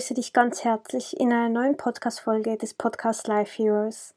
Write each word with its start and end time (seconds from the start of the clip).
Begrüße 0.00 0.14
dich 0.14 0.32
ganz 0.32 0.64
herzlich 0.64 1.20
in 1.20 1.30
einer 1.30 1.50
neuen 1.50 1.76
Podcast-Folge 1.76 2.56
des 2.56 2.72
Podcast 2.72 3.26
Life 3.26 3.62
Heroes. 3.62 4.14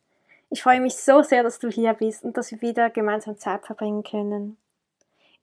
Ich 0.49 0.63
freue 0.63 0.79
mich 0.79 0.95
so 0.95 1.23
sehr, 1.23 1.43
dass 1.43 1.59
du 1.59 1.67
hier 1.67 1.93
bist 1.93 2.23
und 2.23 2.37
dass 2.37 2.51
wir 2.51 2.61
wieder 2.61 2.89
gemeinsam 2.89 3.37
Zeit 3.37 3.65
verbringen 3.65 4.01
können. 4.01 4.55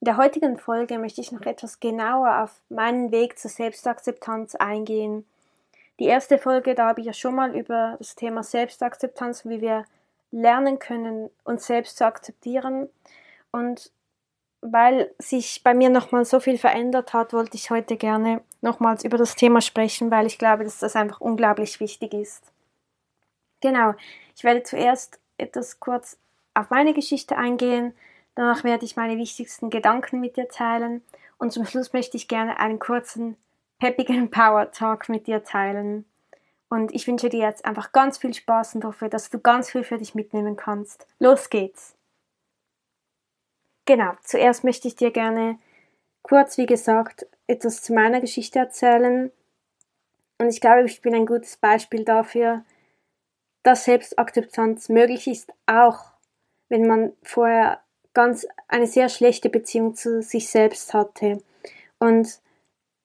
In 0.00 0.06
der 0.06 0.16
heutigen 0.16 0.56
Folge 0.56 0.98
möchte 0.98 1.20
ich 1.20 1.30
noch 1.30 1.42
etwas 1.42 1.78
genauer 1.78 2.42
auf 2.42 2.58
meinen 2.70 3.10
Weg 3.10 3.38
zur 3.38 3.50
Selbstakzeptanz 3.50 4.54
eingehen. 4.54 5.26
Die 5.98 6.06
erste 6.06 6.38
Folge, 6.38 6.74
da 6.74 6.86
habe 6.86 7.00
ich 7.00 7.06
ja 7.06 7.12
schon 7.12 7.34
mal 7.34 7.54
über 7.54 7.96
das 7.98 8.14
Thema 8.14 8.42
Selbstakzeptanz, 8.42 9.44
wie 9.44 9.60
wir 9.60 9.84
lernen 10.32 10.78
können, 10.78 11.28
uns 11.44 11.66
selbst 11.66 11.98
zu 11.98 12.06
akzeptieren. 12.06 12.88
Und 13.50 13.92
weil 14.62 15.14
sich 15.18 15.62
bei 15.62 15.74
mir 15.74 15.88
nochmal 15.88 16.24
so 16.24 16.40
viel 16.40 16.58
verändert 16.58 17.12
hat, 17.12 17.32
wollte 17.32 17.56
ich 17.56 17.70
heute 17.70 17.96
gerne 17.96 18.42
nochmals 18.60 19.04
über 19.04 19.16
das 19.16 19.36
Thema 19.36 19.60
sprechen, 19.60 20.10
weil 20.10 20.26
ich 20.26 20.38
glaube, 20.38 20.64
dass 20.64 20.78
das 20.78 20.96
einfach 20.96 21.20
unglaublich 21.20 21.80
wichtig 21.80 22.12
ist. 22.12 22.52
Genau, 23.60 23.94
ich 24.36 24.44
werde 24.44 24.62
zuerst 24.62 25.18
etwas 25.38 25.80
kurz 25.80 26.18
auf 26.54 26.70
meine 26.70 26.92
Geschichte 26.92 27.36
eingehen, 27.36 27.94
danach 28.34 28.64
werde 28.64 28.84
ich 28.84 28.96
meine 28.96 29.16
wichtigsten 29.16 29.70
Gedanken 29.70 30.20
mit 30.20 30.36
dir 30.36 30.48
teilen 30.48 31.02
und 31.38 31.52
zum 31.52 31.64
Schluss 31.64 31.92
möchte 31.92 32.16
ich 32.16 32.28
gerne 32.28 32.58
einen 32.58 32.78
kurzen 32.78 33.36
peppigen 33.78 34.30
Power 34.30 34.70
Talk 34.70 35.08
mit 35.08 35.26
dir 35.26 35.42
teilen. 35.42 36.04
Und 36.68 36.94
ich 36.94 37.08
wünsche 37.08 37.28
dir 37.28 37.40
jetzt 37.40 37.64
einfach 37.64 37.90
ganz 37.90 38.18
viel 38.18 38.32
Spaß 38.32 38.76
und 38.76 38.84
hoffe, 38.84 39.08
dass 39.08 39.28
du 39.28 39.40
ganz 39.40 39.70
viel 39.70 39.82
für 39.82 39.98
dich 39.98 40.14
mitnehmen 40.14 40.54
kannst. 40.54 41.06
Los 41.18 41.50
geht's! 41.50 41.96
Genau, 43.90 44.12
zuerst 44.22 44.62
möchte 44.62 44.86
ich 44.86 44.94
dir 44.94 45.10
gerne 45.10 45.58
kurz, 46.22 46.56
wie 46.58 46.66
gesagt, 46.66 47.26
etwas 47.48 47.82
zu 47.82 47.92
meiner 47.92 48.20
Geschichte 48.20 48.60
erzählen. 48.60 49.32
Und 50.38 50.48
ich 50.48 50.60
glaube, 50.60 50.84
ich 50.84 51.02
bin 51.02 51.12
ein 51.12 51.26
gutes 51.26 51.56
Beispiel 51.56 52.04
dafür, 52.04 52.64
dass 53.64 53.86
Selbstakzeptanz 53.86 54.90
möglich 54.90 55.26
ist, 55.26 55.52
auch 55.66 56.04
wenn 56.68 56.86
man 56.86 57.14
vorher 57.24 57.82
ganz 58.14 58.46
eine 58.68 58.86
sehr 58.86 59.08
schlechte 59.08 59.50
Beziehung 59.50 59.96
zu 59.96 60.22
sich 60.22 60.48
selbst 60.50 60.94
hatte. 60.94 61.42
Und 61.98 62.40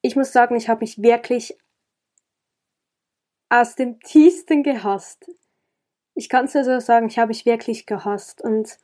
ich 0.04 0.16
muss 0.16 0.34
sagen, 0.34 0.56
ich 0.56 0.70
habe 0.70 0.82
mich 0.82 1.02
wirklich 1.02 1.58
aus 3.50 3.74
dem 3.74 4.00
tiefsten 4.02 4.62
gehasst. 4.62 5.32
Ich 6.14 6.30
kann 6.30 6.46
es 6.46 6.54
ja 6.54 6.64
so 6.64 6.80
sagen, 6.80 7.08
ich 7.08 7.18
habe 7.18 7.30
mich 7.30 7.48
wirklich 7.48 7.88
gehasst. 7.88 8.40
Und 8.40 8.78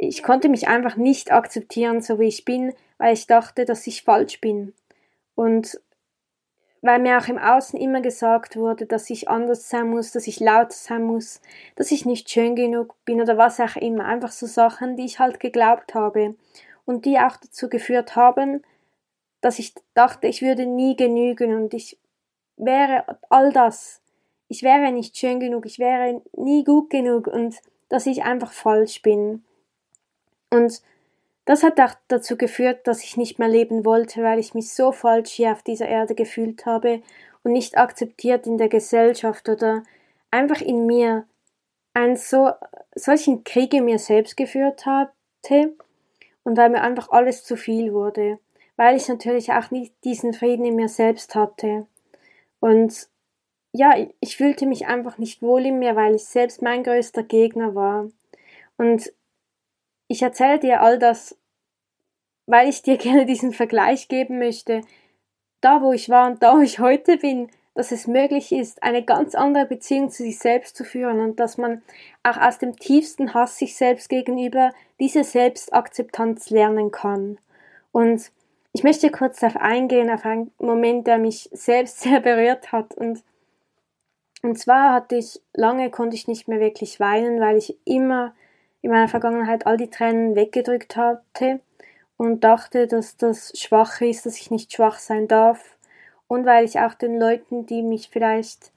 ich 0.00 0.22
konnte 0.22 0.48
mich 0.48 0.68
einfach 0.68 0.96
nicht 0.96 1.32
akzeptieren, 1.32 2.00
so 2.00 2.20
wie 2.20 2.28
ich 2.28 2.44
bin, 2.44 2.72
weil 2.98 3.14
ich 3.14 3.26
dachte, 3.26 3.64
dass 3.64 3.86
ich 3.88 4.04
falsch 4.04 4.40
bin. 4.40 4.72
Und 5.34 5.80
weil 6.80 7.00
mir 7.00 7.18
auch 7.18 7.26
im 7.26 7.38
Außen 7.38 7.78
immer 7.80 8.00
gesagt 8.00 8.54
wurde, 8.54 8.86
dass 8.86 9.10
ich 9.10 9.28
anders 9.28 9.68
sein 9.68 9.90
muss, 9.90 10.12
dass 10.12 10.28
ich 10.28 10.38
laut 10.38 10.72
sein 10.72 11.02
muss, 11.02 11.40
dass 11.74 11.90
ich 11.90 12.06
nicht 12.06 12.30
schön 12.30 12.54
genug 12.54 12.94
bin 13.04 13.20
oder 13.20 13.36
was 13.36 13.58
auch 13.58 13.74
immer. 13.74 14.04
Einfach 14.04 14.30
so 14.30 14.46
Sachen, 14.46 14.94
die 14.94 15.04
ich 15.04 15.18
halt 15.18 15.40
geglaubt 15.40 15.94
habe 15.94 16.36
und 16.84 17.04
die 17.04 17.18
auch 17.18 17.36
dazu 17.36 17.68
geführt 17.68 18.14
haben, 18.14 18.62
dass 19.40 19.58
ich 19.58 19.74
dachte, 19.94 20.28
ich 20.28 20.42
würde 20.42 20.66
nie 20.66 20.94
genügen 20.94 21.54
und 21.54 21.74
ich 21.74 21.98
wäre 22.56 23.18
all 23.30 23.52
das. 23.52 24.00
Ich 24.46 24.62
wäre 24.62 24.92
nicht 24.92 25.16
schön 25.16 25.40
genug, 25.40 25.66
ich 25.66 25.80
wäre 25.80 26.22
nie 26.36 26.62
gut 26.62 26.88
genug 26.88 27.26
und 27.26 27.56
dass 27.88 28.06
ich 28.06 28.22
einfach 28.22 28.52
falsch 28.52 29.02
bin. 29.02 29.42
Und 30.50 30.82
das 31.44 31.62
hat 31.62 31.80
auch 31.80 31.94
dazu 32.08 32.36
geführt, 32.36 32.86
dass 32.86 33.02
ich 33.02 33.16
nicht 33.16 33.38
mehr 33.38 33.48
leben 33.48 33.84
wollte, 33.84 34.22
weil 34.22 34.38
ich 34.38 34.54
mich 34.54 34.72
so 34.72 34.92
falsch 34.92 35.30
hier 35.30 35.52
auf 35.52 35.62
dieser 35.62 35.88
Erde 35.88 36.14
gefühlt 36.14 36.66
habe 36.66 37.02
und 37.42 37.52
nicht 37.52 37.78
akzeptiert 37.78 38.46
in 38.46 38.58
der 38.58 38.68
Gesellschaft 38.68 39.48
oder 39.48 39.82
einfach 40.30 40.60
in 40.60 40.86
mir 40.86 41.26
einen 41.94 42.16
so, 42.16 42.50
solchen 42.94 43.44
Krieg 43.44 43.72
in 43.72 43.86
mir 43.86 43.98
selbst 43.98 44.36
geführt 44.36 44.84
hatte 44.84 45.74
und 46.44 46.56
weil 46.56 46.70
mir 46.70 46.82
einfach 46.82 47.10
alles 47.10 47.44
zu 47.44 47.56
viel 47.56 47.92
wurde, 47.92 48.38
weil 48.76 48.96
ich 48.96 49.08
natürlich 49.08 49.52
auch 49.52 49.70
nicht 49.70 49.94
diesen 50.04 50.34
Frieden 50.34 50.64
in 50.64 50.76
mir 50.76 50.88
selbst 50.88 51.34
hatte. 51.34 51.86
Und 52.60 53.08
ja, 53.72 53.94
ich 54.20 54.36
fühlte 54.36 54.66
mich 54.66 54.86
einfach 54.86 55.18
nicht 55.18 55.42
wohl 55.42 55.66
in 55.66 55.78
mir, 55.78 55.96
weil 55.96 56.14
ich 56.14 56.24
selbst 56.24 56.62
mein 56.62 56.82
größter 56.82 57.22
Gegner 57.22 57.74
war. 57.74 58.08
Und 58.76 59.12
ich 60.08 60.22
erzähle 60.22 60.58
dir 60.58 60.82
all 60.82 60.98
das, 60.98 61.38
weil 62.46 62.68
ich 62.68 62.82
dir 62.82 62.96
gerne 62.98 63.26
diesen 63.26 63.52
Vergleich 63.52 64.08
geben 64.08 64.38
möchte, 64.38 64.80
da 65.60 65.82
wo 65.82 65.92
ich 65.92 66.08
war 66.08 66.28
und 66.28 66.42
da 66.42 66.56
wo 66.56 66.60
ich 66.60 66.78
heute 66.80 67.18
bin, 67.18 67.50
dass 67.74 67.92
es 67.92 68.08
möglich 68.08 68.50
ist, 68.50 68.82
eine 68.82 69.04
ganz 69.04 69.36
andere 69.36 69.64
Beziehung 69.64 70.10
zu 70.10 70.24
sich 70.24 70.40
selbst 70.40 70.76
zu 70.76 70.82
führen 70.82 71.20
und 71.20 71.38
dass 71.38 71.58
man 71.58 71.82
auch 72.24 72.36
aus 72.36 72.58
dem 72.58 72.74
tiefsten 72.76 73.34
Hass 73.34 73.56
sich 73.56 73.76
selbst 73.76 74.08
gegenüber 74.08 74.72
diese 74.98 75.22
Selbstakzeptanz 75.22 76.50
lernen 76.50 76.90
kann. 76.90 77.38
Und 77.92 78.32
ich 78.72 78.82
möchte 78.82 79.10
kurz 79.10 79.38
darauf 79.38 79.56
eingehen, 79.56 80.10
auf 80.10 80.24
einen 80.24 80.50
Moment, 80.58 81.06
der 81.06 81.18
mich 81.18 81.48
selbst 81.52 82.00
sehr 82.02 82.18
berührt 82.20 82.72
hat. 82.72 82.94
Und, 82.94 83.22
und 84.42 84.58
zwar 84.58 84.92
hatte 84.92 85.16
ich, 85.16 85.40
lange 85.54 85.90
konnte 85.90 86.16
ich 86.16 86.26
nicht 86.26 86.48
mehr 86.48 86.58
wirklich 86.58 86.98
weinen, 86.98 87.40
weil 87.40 87.56
ich 87.56 87.76
immer 87.84 88.34
in 88.82 88.90
meiner 88.90 89.08
Vergangenheit 89.08 89.66
all 89.66 89.76
die 89.76 89.90
Tränen 89.90 90.34
weggedrückt 90.34 90.96
hatte 90.96 91.60
und 92.16 92.44
dachte, 92.44 92.86
dass 92.86 93.16
das 93.16 93.52
schwach 93.58 94.00
ist, 94.00 94.26
dass 94.26 94.36
ich 94.36 94.50
nicht 94.50 94.72
schwach 94.72 94.98
sein 94.98 95.28
darf 95.28 95.76
und 96.26 96.44
weil 96.44 96.64
ich 96.64 96.78
auch 96.78 96.94
den 96.94 97.18
Leuten, 97.18 97.66
die 97.66 97.82
mich 97.82 98.10
vielleicht 98.10 98.72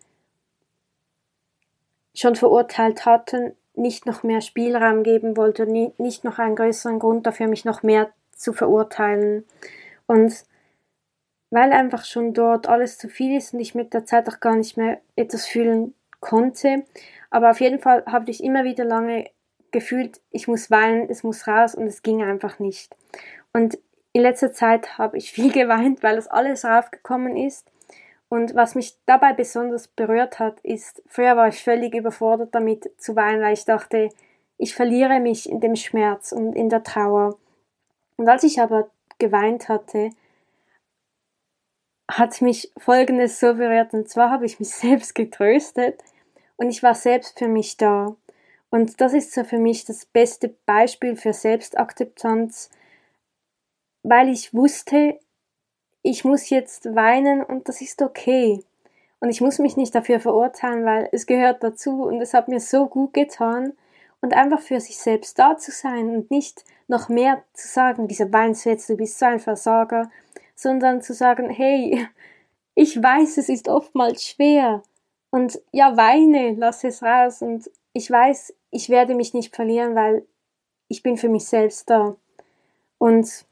schon 2.16 2.35
verurteilt 2.35 3.06
hatten, 3.06 3.56
nicht 3.75 4.06
noch 4.06 4.23
mehr 4.23 4.41
Spielraum 4.41 5.03
geben 5.03 5.38
wollte, 5.38 5.66
nicht 5.66 6.23
noch 6.23 6.39
einen 6.39 6.56
größeren 6.56 7.00
Grund 7.00 7.25
dafür, 7.25 7.47
mich 7.47 7.66
noch 7.66 7.83
mehr 7.83 8.12
zu 8.35 8.53
verurteilen. 8.53 9.45
Und 10.07 10.44
weil 11.51 11.72
einfach 11.72 12.06
schon 12.06 12.33
dort 12.33 12.68
alles 12.68 12.97
zu 12.97 13.07
viel 13.07 13.38
ist 13.38 13.53
und 13.53 13.59
ich 13.59 13.75
mit 13.75 13.94
der 13.94 14.06
Zeit 14.06 14.28
auch 14.29 14.39
gar 14.39 14.56
nicht 14.56 14.78
mehr 14.78 15.00
etwas 15.16 15.45
fühlen 15.45 15.94
konnte. 16.19 16.83
Aber 17.29 17.51
auf 17.51 17.62
jeden 17.62 17.79
Fall 17.79 18.03
habe 18.06 18.29
ich 18.31 18.44
immer 18.44 18.63
wieder 18.63 18.85
lange 18.85 19.29
gefühlt, 19.72 20.22
ich 20.32 20.48
muss 20.48 20.72
weinen, 20.72 21.09
es 21.09 21.24
muss 21.24 21.48
raus 21.48 21.76
und 21.76 21.88
es 21.88 22.02
ging 22.02 22.22
einfach 22.24 22.59
nicht. 22.59 22.96
Und 23.54 23.78
in 24.14 24.22
letzter 24.22 24.52
Zeit 24.52 24.98
habe 24.98 25.18
ich 25.18 25.32
viel 25.34 25.52
geweint, 25.52 26.04
weil 26.04 26.16
das 26.16 26.28
alles 26.28 26.66
raufgekommen 26.66 27.38
ist. 27.38 27.72
Und 28.30 28.56
was 28.56 28.76
mich 28.76 28.98
dabei 29.06 29.34
besonders 29.34 29.90
berührt 29.90 30.40
hat, 30.40 30.62
ist, 30.62 31.04
früher 31.08 31.36
war 31.36 31.50
ich 31.50 31.62
völlig 31.62 31.94
überfordert 31.94 32.56
damit 32.56 32.90
zu 32.98 33.16
weinen, 33.18 33.42
weil 33.42 33.54
ich 33.54 33.66
dachte, 33.66 34.10
ich 34.57 34.74
verliere 34.74 35.19
mich 35.19 35.50
in 35.50 35.60
dem 35.60 35.75
Schmerz 35.75 36.31
und 36.31 36.54
in 36.54 36.69
der 36.69 36.84
Trauer. 36.84 37.38
Und 38.16 38.30
als 38.30 38.44
ich 38.44 38.62
aber 38.62 38.90
geweint 39.18 39.68
hatte, 39.68 40.12
hat 42.10 42.42
mich 42.42 42.72
Folgendes 42.78 43.40
so 43.40 43.56
berührt. 43.56 43.94
Und 43.94 44.10
zwar 44.10 44.30
habe 44.31 44.45
ich 44.45 44.60
mich 44.60 44.69
selbst 44.75 45.16
getröstet 45.16 46.01
und 46.57 46.69
ich 46.69 46.84
war 46.84 46.95
selbst 46.95 47.40
für 47.40 47.48
mich 47.48 47.78
da. 47.78 48.16
Und 48.71 49.01
das 49.01 49.13
ist 49.13 49.33
so 49.33 49.44
für 49.44 49.59
mich 49.59 49.85
das 49.85 50.06
beste 50.06 50.56
Beispiel 50.65 51.15
für 51.18 51.33
Selbstakzeptanz, 51.33 52.71
weil 54.01 54.29
ich 54.29 54.53
wusste, 54.53 55.19
ich 56.01 56.23
muss 56.25 56.50
jetzt 56.50 56.95
weinen 56.95 57.44
und 57.44 57.68
das 57.68 57.81
ist 57.81 58.01
okay. 58.01 58.63
Und 59.19 59.29
ich 59.29 59.41
muss 59.41 59.59
mich 59.59 59.77
nicht 59.77 59.94
dafür 59.94 60.19
verurteilen, 60.19 60.83
weil 60.85 61.09
es 61.12 61.27
gehört 61.27 61.63
dazu 61.63 62.03
und 62.03 62.21
es 62.21 62.33
hat 62.33 62.47
mir 62.47 62.59
so 62.59 62.88
gut 62.88 63.13
getan. 63.13 63.73
Und 64.21 64.33
einfach 64.33 64.62
für 64.62 64.79
sich 64.79 64.97
selbst 64.97 65.38
da 65.38 65.57
zu 65.57 65.71
sein 65.71 66.09
und 66.09 66.31
nicht 66.31 66.63
noch 66.88 67.09
mehr 67.09 67.44
zu 67.53 67.68
sagen, 67.68 68.07
dieser 68.07 68.31
Weinswitz, 68.31 68.88
du 68.88 68.95
bist 68.95 69.19
so 69.19 69.25
ein 69.25 69.39
Versager, 69.39 70.12
sondern 70.56 71.01
zu 71.01 71.13
sagen, 71.13 71.50
hey, 71.50 72.07
ich 72.75 73.01
weiß, 73.01 73.38
es 73.38 73.50
ist 73.50 73.68
oftmals 73.68 74.23
schwer. 74.23 74.81
Und 75.29 75.59
ja, 75.71 75.97
weine, 75.97 76.53
lass 76.53 76.83
es 76.83 77.03
raus. 77.03 77.41
Und 77.41 77.69
ich 77.94 78.10
weiß, 78.10 78.54
ich 78.72 78.90
werde 78.90 79.16
mich 79.16 79.34
nicht 79.34 79.56
verlieren, 79.56 79.96
weil 79.96 80.26
ich 80.88 81.04
bin 81.04 81.18
für 81.18 81.30
mich 81.30 81.46
selbst 81.46 81.90
da. 81.90 82.16
Und 82.98 83.46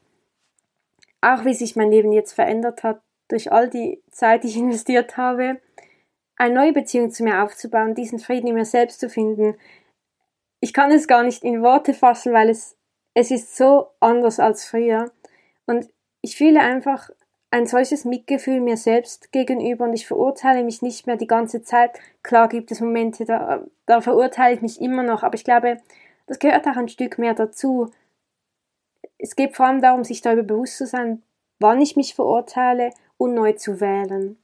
auch 1.20 1.44
wie 1.44 1.54
sich 1.54 1.76
mein 1.76 1.90
Leben 1.90 2.12
jetzt 2.12 2.32
verändert 2.32 2.82
hat, 2.82 3.02
durch 3.28 3.52
all 3.52 3.68
die 3.68 4.02
Zeit, 4.10 4.44
die 4.44 4.48
ich 4.48 4.56
investiert 4.58 5.16
habe, 5.16 5.60
eine 6.36 6.54
neue 6.54 6.72
Beziehung 6.72 7.10
zu 7.10 7.22
mir 7.22 7.42
aufzubauen, 7.42 7.94
diesen 7.94 8.18
Frieden 8.18 8.48
in 8.48 8.54
mir 8.54 8.64
selbst 8.64 9.00
zu 9.00 9.10
finden. 9.10 9.56
Ich 10.60 10.72
kann 10.72 10.90
es 10.90 11.06
gar 11.06 11.22
nicht 11.22 11.44
in 11.44 11.62
Worte 11.62 11.92
fassen, 11.92 12.32
weil 12.32 12.48
es, 12.48 12.76
es 13.14 13.30
ist 13.30 13.56
so 13.56 13.88
anders 14.00 14.40
als 14.40 14.64
früher. 14.64 15.10
Und 15.66 15.88
ich 16.22 16.36
fühle 16.36 16.60
einfach 16.60 17.10
ein 17.50 17.66
solches 17.66 18.04
Mitgefühl 18.04 18.60
mir 18.60 18.76
selbst 18.76 19.32
gegenüber 19.32 19.84
und 19.84 19.92
ich 19.92 20.06
verurteile 20.06 20.62
mich 20.62 20.82
nicht 20.82 21.06
mehr 21.06 21.16
die 21.16 21.26
ganze 21.26 21.62
Zeit. 21.62 21.98
Klar 22.22 22.48
gibt 22.48 22.70
es 22.70 22.80
Momente, 22.80 23.24
da, 23.24 23.64
da 23.86 24.00
verurteile 24.00 24.54
ich 24.54 24.62
mich 24.62 24.80
immer 24.80 25.02
noch, 25.02 25.22
aber 25.22 25.34
ich 25.34 25.44
glaube, 25.44 25.78
das 26.26 26.38
gehört 26.38 26.66
auch 26.68 26.76
ein 26.76 26.88
Stück 26.88 27.18
mehr 27.18 27.34
dazu. 27.34 27.90
Es 29.18 29.34
geht 29.34 29.56
vor 29.56 29.66
allem 29.66 29.82
darum, 29.82 30.04
sich 30.04 30.22
darüber 30.22 30.44
bewusst 30.44 30.76
zu 30.76 30.86
sein, 30.86 31.22
wann 31.58 31.80
ich 31.82 31.96
mich 31.96 32.14
verurteile 32.14 32.90
und 33.16 33.34
neu 33.34 33.52
zu 33.52 33.80
wählen. 33.80 34.38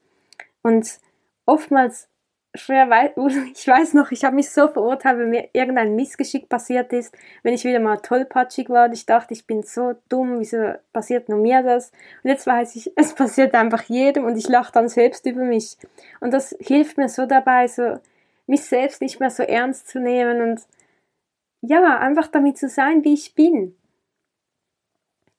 Und 0.62 0.98
oftmals 1.46 2.08
schwer, 2.56 2.88
ich 3.54 3.66
weiß 3.66 3.94
noch, 3.94 4.10
ich 4.10 4.24
habe 4.24 4.36
mich 4.36 4.50
so 4.50 4.68
verurteilt, 4.68 5.18
wenn 5.18 5.30
mir 5.30 5.48
irgendein 5.52 5.94
Missgeschick 5.94 6.48
passiert 6.48 6.92
ist, 6.92 7.16
wenn 7.42 7.54
ich 7.54 7.64
wieder 7.64 7.80
mal 7.80 7.98
tollpatschig 7.98 8.68
war 8.68 8.86
und 8.86 8.92
ich 8.92 9.06
dachte, 9.06 9.34
ich 9.34 9.46
bin 9.46 9.62
so 9.62 9.94
dumm, 10.08 10.38
wieso 10.38 10.74
passiert 10.92 11.28
nur 11.28 11.38
mir 11.38 11.62
das? 11.62 11.90
Und 12.22 12.30
jetzt 12.30 12.46
weiß 12.46 12.76
ich, 12.76 12.92
es 12.96 13.14
passiert 13.14 13.54
einfach 13.54 13.82
jedem 13.84 14.24
und 14.24 14.36
ich 14.36 14.48
lache 14.48 14.72
dann 14.72 14.88
selbst 14.88 15.26
über 15.26 15.42
mich. 15.42 15.76
Und 16.20 16.32
das 16.32 16.56
hilft 16.60 16.96
mir 16.98 17.08
so 17.08 17.26
dabei, 17.26 17.68
so 17.68 17.98
mich 18.46 18.62
selbst 18.62 19.00
nicht 19.00 19.20
mehr 19.20 19.30
so 19.30 19.42
ernst 19.42 19.88
zu 19.88 19.98
nehmen 19.98 20.40
und 20.40 20.62
ja, 21.62 21.98
einfach 21.98 22.28
damit 22.28 22.58
zu 22.58 22.68
sein, 22.68 23.02
wie 23.04 23.14
ich 23.14 23.34
bin. 23.34 23.76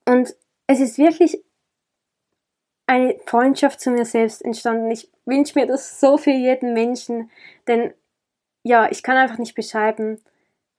Und 0.06 0.36
es 0.68 0.80
ist 0.80 0.98
wirklich 0.98 1.42
eine 2.88 3.20
Freundschaft 3.26 3.80
zu 3.82 3.92
mir 3.92 4.06
selbst 4.06 4.44
entstanden. 4.44 4.90
Ich 4.90 5.10
wünsche 5.26 5.60
mir 5.60 5.68
das 5.68 6.00
so 6.00 6.18
für 6.18 6.32
jeden 6.32 6.74
Menschen, 6.74 7.30
denn 7.68 7.94
ja, 8.64 8.90
ich 8.90 9.04
kann 9.04 9.18
einfach 9.18 9.38
nicht 9.38 9.56
beschreiben 9.56 10.20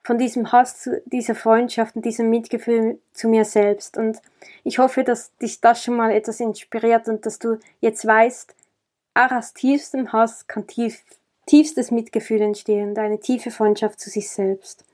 von 0.03 0.19
diesem 0.19 0.53
Hass 0.53 0.81
zu 0.81 1.03
dieser 1.05 1.35
Freundschaft 1.35 1.97
und 1.97 2.05
diesem 2.05 2.31
Mitgefühl 2.31 2.99
zu 3.13 3.29
mir 3.29 3.45
selbst. 3.45 3.99
Und 3.99 4.23
ich 4.65 4.79
hoffe, 4.79 5.05
dass 5.05 5.37
dich 5.37 5.61
das 5.61 5.85
schon 5.85 5.97
mal 5.97 6.11
etwas 6.11 6.41
inspiriert 6.41 7.09
und 7.09 7.27
dass 7.27 7.39
du 7.39 7.59
jetzt 7.81 8.07
weißt, 8.07 8.55
auch 9.15 9.31
aus 9.31 9.53
tiefstem 9.53 10.13
Hass 10.13 10.47
kann 10.47 10.67
tief, 10.67 11.03
tiefstes 11.47 11.91
Mitgefühl 11.91 12.41
entstehen, 12.41 12.97
eine 12.97 13.21
tiefe 13.21 13.51
Freundschaft 13.51 14.01
zu 14.01 14.09
sich 14.09 14.31
selbst. 14.31 14.85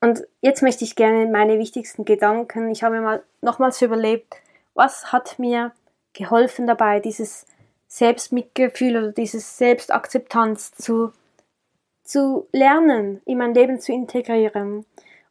Und 0.00 0.26
jetzt 0.42 0.62
möchte 0.62 0.84
ich 0.84 0.94
gerne 0.94 1.26
meine 1.26 1.58
wichtigsten 1.58 2.04
Gedanken, 2.04 2.70
ich 2.70 2.84
habe 2.84 2.96
mir 2.96 3.02
mal 3.02 3.22
nochmals 3.40 3.82
überlebt, 3.82 4.36
was 4.74 5.10
hat 5.10 5.38
mir 5.38 5.72
geholfen 6.16 6.66
dabei, 6.66 7.00
dieses 7.00 7.46
Selbstmitgefühl 7.88 8.96
oder 8.96 9.12
diese 9.12 9.38
Selbstakzeptanz 9.40 10.72
zu, 10.72 11.12
zu 12.02 12.48
lernen, 12.52 13.22
in 13.24 13.38
mein 13.38 13.54
Leben 13.54 13.80
zu 13.80 13.92
integrieren. 13.92 14.84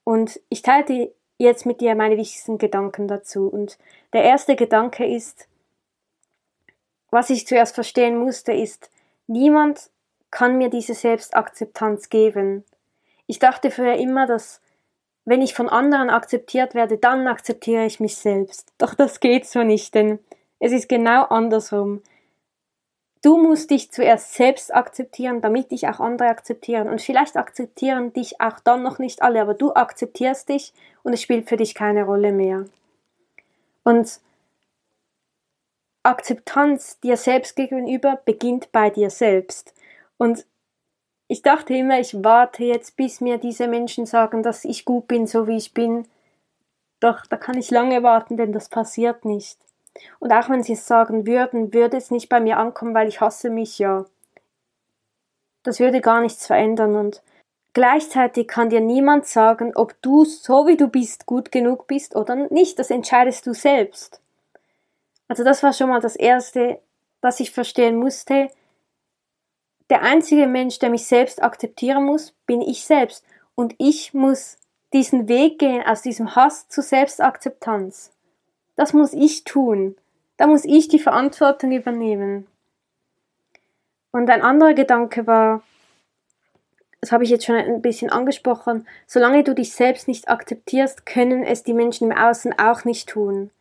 Und 0.04 0.40
ich 0.50 0.62
teile 0.62 1.12
jetzt 1.38 1.66
mit 1.66 1.82
dir 1.82 1.96
meine 1.96 2.18
wichtigsten 2.18 2.58
Gedanken 2.58 3.08
dazu. 3.08 3.48
Und 3.48 3.78
der 4.14 4.24
erste 4.24 4.56
Gedanke 4.56 5.06
ist, 5.06 5.48
was 7.10 7.30
ich 7.30 7.48
zuerst 7.48 7.76
verstehen 7.76 8.18
musste, 8.18 8.54
ist, 8.54 8.90
niemand 9.28 9.90
kann 10.32 10.58
mir 10.58 10.70
diese 10.70 10.94
Selbstakzeptanz 10.94 12.10
geben. 12.10 12.64
Ich 13.28 13.40
dachte 13.40 13.72
früher 13.72 13.96
immer, 13.96 14.28
dass 14.28 14.62
wenn 15.26 15.42
ich 15.42 15.56
von 15.56 15.70
anderen 15.70 16.10
akzeptiert 16.10 16.76
werde, 16.76 16.98
dann 16.98 17.28
akzeptiere 17.28 17.86
ich 17.86 18.00
mich 18.00 18.18
selbst. 18.18 18.74
Doch 18.78 18.94
das 18.94 19.20
geht 19.20 19.48
so 19.48 19.64
nicht, 19.64 19.96
denn 19.96 20.20
es 20.60 20.72
ist 20.72 20.90
genau 20.90 21.24
andersrum. 21.24 22.02
Du 23.22 23.38
musst 23.38 23.72
dich 23.72 23.92
zuerst 23.92 24.36
selbst 24.36 24.74
akzeptieren, 24.74 25.42
damit 25.42 25.72
dich 25.72 25.88
auch 25.88 26.00
andere 26.00 26.30
akzeptieren. 26.30 26.88
Und 26.88 27.02
vielleicht 27.02 27.38
akzeptieren 27.38 28.14
dich 28.14 28.40
auch 28.40 28.60
dann 28.60 28.84
noch 28.84 29.00
nicht 29.00 29.24
alle, 29.24 29.42
aber 29.42 29.56
du 29.56 29.74
akzeptierst 29.74 30.50
dich 30.50 30.74
und 31.02 31.14
es 31.14 31.22
spielt 31.22 31.50
für 31.50 31.58
dich 31.58 31.74
keine 31.74 32.04
Rolle 32.04 32.32
mehr. 32.32 32.66
Und 33.84 34.20
Akzeptanz 36.04 37.00
dir 37.00 37.18
selbst 37.18 37.56
gegenüber 37.56 38.22
beginnt 38.26 38.72
bei 38.72 38.92
dir 38.92 39.10
selbst. 39.10 39.74
Und 40.18 40.46
ich 41.28 41.42
dachte 41.42 41.74
immer, 41.74 42.00
ich 42.00 42.24
warte 42.24 42.64
jetzt, 42.64 42.96
bis 42.96 43.22
mir 43.22 43.40
diese 43.40 43.68
Menschen 43.68 44.06
sagen, 44.06 44.44
dass 44.44 44.66
ich 44.66 44.86
gut 44.86 45.08
bin, 45.08 45.26
so 45.26 45.48
wie 45.48 45.58
ich 45.58 45.74
bin. 45.74 46.08
Doch 47.00 47.26
da 47.26 47.38
kann 47.38 47.58
ich 47.58 47.72
lange 47.72 48.04
warten, 48.04 48.38
denn 48.38 48.54
das 48.54 48.70
passiert 48.70 49.26
nicht. 49.26 49.65
Und 50.20 50.32
auch 50.32 50.50
wenn 50.50 50.64
sie 50.64 50.74
es 50.74 50.88
sagen 50.88 51.26
würden, 51.26 51.74
würde 51.74 51.98
es 51.98 52.12
nicht 52.12 52.30
bei 52.30 52.40
mir 52.40 52.58
ankommen, 52.58 52.94
weil 52.94 53.08
ich 53.08 53.22
hasse 53.22 53.50
mich 53.50 53.80
ja. 53.80 54.06
Das 55.64 55.80
würde 55.80 56.02
gar 56.02 56.22
nichts 56.22 56.46
verändern 56.46 56.96
und 56.96 57.24
gleichzeitig 57.74 58.48
kann 58.48 58.70
dir 58.70 58.82
niemand 58.82 59.26
sagen, 59.26 59.72
ob 59.76 60.00
du 60.02 60.26
so 60.26 60.68
wie 60.68 60.78
du 60.78 60.88
bist 60.88 61.26
gut 61.26 61.52
genug 61.52 61.88
bist 61.88 62.16
oder 62.16 62.36
nicht. 62.36 62.78
Das 62.78 62.92
entscheidest 62.92 63.48
du 63.48 63.54
selbst. 63.54 64.22
Also 65.28 65.44
das 65.44 65.64
war 65.64 65.74
schon 65.74 65.90
mal 65.90 66.02
das 66.02 66.16
Erste, 66.16 66.80
das 67.22 67.40
ich 67.40 67.52
verstehen 67.52 67.98
musste. 67.98 68.50
Der 69.90 70.02
einzige 70.02 70.48
Mensch, 70.48 70.80
der 70.80 70.90
mich 70.90 71.08
selbst 71.08 71.42
akzeptieren 71.42 72.06
muss, 72.06 72.32
bin 72.46 72.62
ich 72.62 72.86
selbst. 72.86 73.24
Und 73.56 73.74
ich 73.78 74.14
muss 74.14 74.58
diesen 74.94 75.28
Weg 75.28 75.60
gehen 75.60 75.84
aus 75.86 76.02
diesem 76.02 76.36
Hass 76.36 76.68
zu 76.70 76.82
Selbstakzeptanz. 76.82 78.15
Das 78.76 78.94
muss 78.94 79.14
ich 79.14 79.44
tun. 79.44 79.96
Da 80.38 80.48
muss 80.48 80.66
ich 80.66 80.88
die 80.88 81.00
Verantwortung 81.00 81.72
übernehmen. 81.72 82.48
Und 84.12 84.30
ein 84.30 84.42
anderer 84.42 84.74
Gedanke 84.74 85.28
war, 85.28 85.64
das 87.02 87.12
habe 87.12 87.24
ich 87.24 87.30
jetzt 87.30 87.46
schon 87.46 87.56
ein 87.56 87.82
bisschen 87.82 88.10
angesprochen, 88.10 88.88
solange 89.08 89.44
du 89.44 89.54
dich 89.54 89.74
selbst 89.74 90.08
nicht 90.08 90.28
akzeptierst, 90.28 91.06
können 91.06 91.44
es 91.44 91.64
die 91.64 91.74
Menschen 91.74 92.12
im 92.12 92.18
Außen 92.18 92.58
auch 92.58 92.84
nicht 92.84 93.10
tun. 93.10 93.52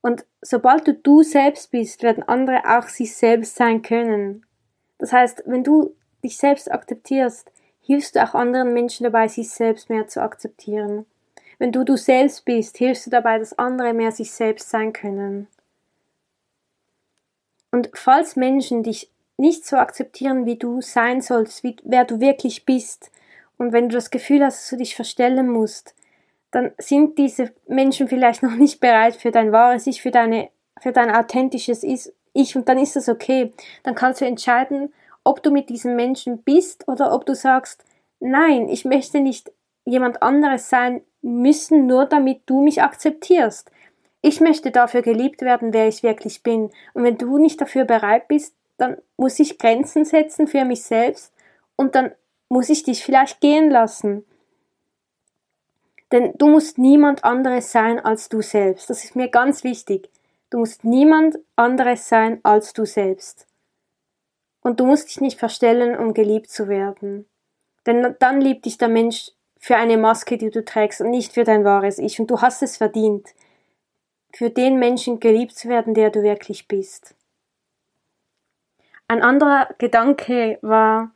Und 0.00 0.24
sobald 0.40 0.86
du 0.86 0.94
du 0.94 1.22
selbst 1.22 1.70
bist, 1.70 2.02
werden 2.02 2.22
andere 2.22 2.62
auch 2.64 2.88
sich 2.88 3.14
selbst 3.14 3.56
sein 3.56 3.82
können. 3.82 4.44
Das 4.98 5.12
heißt, 5.12 5.42
wenn 5.46 5.64
du 5.64 5.94
dich 6.22 6.36
selbst 6.36 6.70
akzeptierst, 6.70 7.50
hilfst 7.80 8.16
du 8.16 8.22
auch 8.22 8.34
anderen 8.34 8.72
Menschen 8.72 9.04
dabei, 9.04 9.28
sich 9.28 9.50
selbst 9.50 9.90
mehr 9.90 10.08
zu 10.08 10.22
akzeptieren. 10.22 11.06
Wenn 11.64 11.72
du 11.72 11.82
du 11.82 11.96
selbst 11.96 12.44
bist, 12.44 12.76
hilfst 12.76 13.06
du 13.06 13.10
dabei, 13.10 13.38
dass 13.38 13.58
andere 13.58 13.94
mehr 13.94 14.12
sich 14.12 14.32
selbst 14.32 14.68
sein 14.68 14.92
können. 14.92 15.48
Und 17.70 17.88
falls 17.94 18.36
Menschen 18.36 18.82
dich 18.82 19.10
nicht 19.38 19.64
so 19.64 19.78
akzeptieren, 19.78 20.44
wie 20.44 20.56
du 20.56 20.82
sein 20.82 21.22
sollst, 21.22 21.64
wie, 21.64 21.76
wer 21.82 22.04
du 22.04 22.20
wirklich 22.20 22.66
bist, 22.66 23.10
und 23.56 23.72
wenn 23.72 23.88
du 23.88 23.94
das 23.94 24.10
Gefühl 24.10 24.44
hast, 24.44 24.60
dass 24.60 24.68
du 24.68 24.76
dich 24.76 24.94
verstellen 24.94 25.48
musst, 25.48 25.94
dann 26.50 26.72
sind 26.76 27.16
diese 27.16 27.54
Menschen 27.66 28.08
vielleicht 28.08 28.42
noch 28.42 28.56
nicht 28.56 28.78
bereit 28.80 29.16
für 29.16 29.30
dein 29.30 29.50
wahres 29.50 29.86
Ich, 29.86 30.02
für, 30.02 30.10
deine, 30.10 30.50
für 30.82 30.92
dein 30.92 31.10
authentisches 31.10 31.82
Ich, 31.82 32.56
und 32.56 32.68
dann 32.68 32.78
ist 32.78 32.94
das 32.94 33.08
okay. 33.08 33.54
Dann 33.84 33.94
kannst 33.94 34.20
du 34.20 34.26
entscheiden, 34.26 34.92
ob 35.24 35.42
du 35.42 35.50
mit 35.50 35.70
diesen 35.70 35.96
Menschen 35.96 36.42
bist 36.42 36.86
oder 36.88 37.14
ob 37.14 37.24
du 37.24 37.34
sagst, 37.34 37.82
nein, 38.20 38.68
ich 38.68 38.84
möchte 38.84 39.20
nicht 39.20 39.50
jemand 39.86 40.22
anderes 40.22 40.68
sein 40.68 41.00
müssen, 41.24 41.86
nur 41.86 42.06
damit 42.06 42.42
du 42.46 42.60
mich 42.60 42.82
akzeptierst. 42.82 43.70
Ich 44.20 44.40
möchte 44.40 44.70
dafür 44.70 45.02
geliebt 45.02 45.42
werden, 45.42 45.72
wer 45.72 45.88
ich 45.88 46.02
wirklich 46.02 46.42
bin. 46.42 46.70
Und 46.92 47.04
wenn 47.04 47.18
du 47.18 47.38
nicht 47.38 47.60
dafür 47.60 47.84
bereit 47.84 48.28
bist, 48.28 48.54
dann 48.76 48.98
muss 49.16 49.38
ich 49.38 49.58
Grenzen 49.58 50.04
setzen 50.04 50.46
für 50.46 50.64
mich 50.64 50.82
selbst 50.82 51.32
und 51.76 51.94
dann 51.94 52.12
muss 52.48 52.68
ich 52.68 52.82
dich 52.82 53.04
vielleicht 53.04 53.40
gehen 53.40 53.70
lassen. 53.70 54.24
Denn 56.12 56.32
du 56.36 56.48
musst 56.48 56.78
niemand 56.78 57.24
anderes 57.24 57.72
sein 57.72 57.98
als 57.98 58.28
du 58.28 58.42
selbst. 58.42 58.88
Das 58.90 59.04
ist 59.04 59.16
mir 59.16 59.28
ganz 59.28 59.64
wichtig. 59.64 60.10
Du 60.50 60.58
musst 60.58 60.84
niemand 60.84 61.38
anderes 61.56 62.08
sein 62.08 62.40
als 62.44 62.72
du 62.72 62.84
selbst. 62.84 63.46
Und 64.60 64.80
du 64.80 64.86
musst 64.86 65.08
dich 65.08 65.20
nicht 65.20 65.38
verstellen, 65.38 65.98
um 65.98 66.14
geliebt 66.14 66.48
zu 66.48 66.68
werden. 66.68 67.26
Denn 67.86 68.14
dann 68.18 68.40
liebt 68.40 68.64
dich 68.64 68.78
der 68.78 68.88
Mensch 68.88 69.32
für 69.64 69.76
eine 69.76 69.96
Maske, 69.96 70.36
die 70.36 70.50
du 70.50 70.62
trägst 70.62 71.00
und 71.00 71.08
nicht 71.08 71.32
für 71.32 71.44
dein 71.44 71.64
wahres 71.64 71.98
Ich. 71.98 72.20
Und 72.20 72.30
du 72.30 72.42
hast 72.42 72.62
es 72.62 72.76
verdient, 72.76 73.30
für 74.30 74.50
den 74.50 74.78
Menschen 74.78 75.20
geliebt 75.20 75.56
zu 75.56 75.70
werden, 75.70 75.94
der 75.94 76.10
du 76.10 76.22
wirklich 76.22 76.68
bist. 76.68 77.14
Ein 79.08 79.22
anderer 79.22 79.70
Gedanke 79.78 80.58
war, 80.60 81.12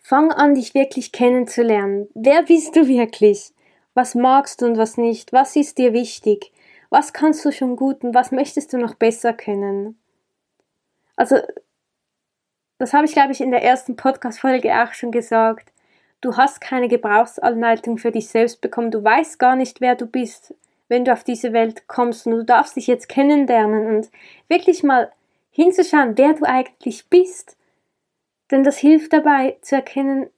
fang 0.00 0.30
an, 0.30 0.54
dich 0.54 0.74
wirklich 0.74 1.10
kennenzulernen. 1.10 2.08
Wer 2.14 2.44
bist 2.44 2.76
du 2.76 2.86
wirklich? 2.86 3.52
Was 3.94 4.14
magst 4.14 4.62
du 4.62 4.66
und 4.66 4.78
was 4.78 4.96
nicht? 4.96 5.32
Was 5.32 5.56
ist 5.56 5.78
dir 5.78 5.92
wichtig? 5.92 6.52
Was 6.88 7.12
kannst 7.12 7.44
du 7.44 7.50
schon 7.50 7.74
gut 7.74 8.04
und 8.04 8.14
was 8.14 8.30
möchtest 8.30 8.72
du 8.72 8.78
noch 8.78 8.94
besser 8.94 9.32
können? 9.32 9.98
Also, 11.16 11.38
das 12.78 12.92
habe 12.92 13.06
ich, 13.06 13.12
glaube 13.12 13.32
ich, 13.32 13.40
in 13.40 13.50
der 13.50 13.64
ersten 13.64 13.96
Podcast-Folge 13.96 14.72
auch 14.72 14.92
schon 14.92 15.10
gesagt. 15.10 15.73
Du 16.24 16.38
hast 16.38 16.62
keine 16.62 16.88
Gebrauchsanleitung 16.88 17.98
für 17.98 18.10
dich 18.10 18.28
selbst 18.28 18.62
bekommen. 18.62 18.90
Du 18.90 19.04
weißt 19.04 19.38
gar 19.38 19.56
nicht, 19.56 19.82
wer 19.82 19.94
du 19.94 20.06
bist, 20.06 20.54
wenn 20.88 21.04
du 21.04 21.12
auf 21.12 21.22
diese 21.22 21.52
Welt 21.52 21.86
kommst. 21.86 22.26
Und 22.26 22.32
du 22.32 22.44
darfst 22.46 22.76
dich 22.76 22.86
jetzt 22.86 23.10
kennenlernen 23.10 23.94
und 23.94 24.10
wirklich 24.48 24.82
mal 24.82 25.12
hinzuschauen, 25.50 26.16
wer 26.16 26.32
du 26.32 26.46
eigentlich 26.46 27.10
bist. 27.10 27.58
Denn 28.50 28.64
das 28.64 28.78
hilft 28.78 29.12
dabei 29.12 29.58
zu 29.60 29.74
erkennen, 29.74 30.30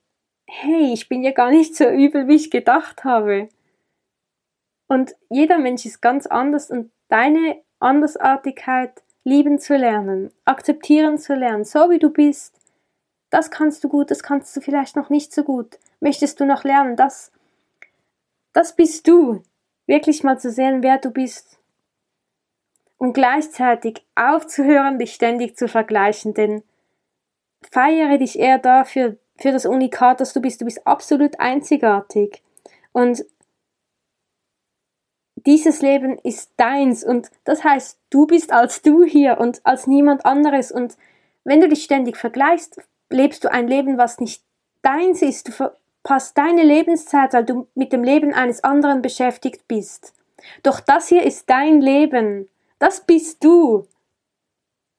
hey, 0.48 0.92
ich 0.92 1.08
bin 1.08 1.22
ja 1.22 1.30
gar 1.30 1.52
nicht 1.52 1.76
so 1.76 1.88
übel, 1.88 2.26
wie 2.26 2.34
ich 2.34 2.50
gedacht 2.50 3.04
habe. 3.04 3.48
Und 4.88 5.14
jeder 5.28 5.58
Mensch 5.58 5.86
ist 5.86 6.00
ganz 6.00 6.26
anders 6.26 6.68
und 6.68 6.90
deine 7.10 7.62
Andersartigkeit 7.78 9.04
lieben 9.22 9.60
zu 9.60 9.76
lernen, 9.76 10.32
akzeptieren 10.46 11.16
zu 11.16 11.36
lernen, 11.36 11.62
so 11.62 11.90
wie 11.90 12.00
du 12.00 12.10
bist. 12.10 12.55
Das 13.36 13.50
kannst 13.50 13.84
du 13.84 13.90
gut, 13.90 14.10
das 14.10 14.22
kannst 14.22 14.56
du 14.56 14.62
vielleicht 14.62 14.96
noch 14.96 15.10
nicht 15.10 15.30
so 15.30 15.44
gut. 15.44 15.78
Möchtest 16.00 16.40
du 16.40 16.46
noch 16.46 16.64
lernen, 16.64 16.96
das, 16.96 17.32
das 18.54 18.74
bist 18.74 19.06
du. 19.06 19.42
Wirklich 19.86 20.24
mal 20.24 20.38
zu 20.38 20.50
sehen, 20.50 20.82
wer 20.82 20.96
du 20.96 21.10
bist. 21.10 21.58
Und 22.96 23.12
gleichzeitig 23.12 24.06
aufzuhören, 24.14 24.98
dich 24.98 25.12
ständig 25.12 25.54
zu 25.58 25.68
vergleichen, 25.68 26.32
denn 26.32 26.62
feiere 27.70 28.16
dich 28.16 28.38
eher 28.38 28.56
dafür, 28.56 29.18
für 29.36 29.52
das 29.52 29.66
Unikat, 29.66 30.22
das 30.22 30.32
du 30.32 30.40
bist. 30.40 30.62
Du 30.62 30.64
bist 30.64 30.86
absolut 30.86 31.38
einzigartig. 31.38 32.42
Und 32.92 33.22
dieses 35.34 35.82
Leben 35.82 36.18
ist 36.20 36.52
deins 36.56 37.04
und 37.04 37.30
das 37.44 37.64
heißt, 37.64 37.98
du 38.08 38.26
bist 38.26 38.50
als 38.50 38.80
du 38.80 39.04
hier 39.04 39.36
und 39.36 39.60
als 39.66 39.86
niemand 39.86 40.24
anderes 40.24 40.72
und 40.72 40.96
wenn 41.44 41.60
du 41.60 41.68
dich 41.68 41.84
ständig 41.84 42.16
vergleichst, 42.16 42.80
lebst 43.10 43.44
du 43.44 43.52
ein 43.52 43.68
Leben, 43.68 43.98
was 43.98 44.18
nicht 44.18 44.42
deins 44.82 45.22
ist. 45.22 45.48
Du 45.48 45.52
verpasst 45.52 46.36
deine 46.36 46.62
Lebenszeit, 46.62 47.32
weil 47.32 47.44
du 47.44 47.68
mit 47.74 47.92
dem 47.92 48.04
Leben 48.04 48.32
eines 48.32 48.64
anderen 48.64 49.02
beschäftigt 49.02 49.66
bist. 49.68 50.12
Doch 50.62 50.80
das 50.80 51.08
hier 51.08 51.22
ist 51.22 51.48
dein 51.48 51.80
Leben. 51.80 52.48
Das 52.78 53.00
bist 53.00 53.42
du. 53.42 53.86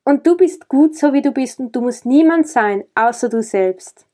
Und 0.04 0.26
du 0.26 0.38
bist 0.38 0.68
gut 0.68 0.96
so 0.96 1.14
wie 1.14 1.22
du 1.22 1.32
bist 1.32 1.60
und 1.60 1.76
du 1.76 1.82
musst 1.82 2.06
niemand 2.06 2.48
sein, 2.48 2.86
außer 2.96 3.30
du 3.30 3.44
selbst. 3.44 4.06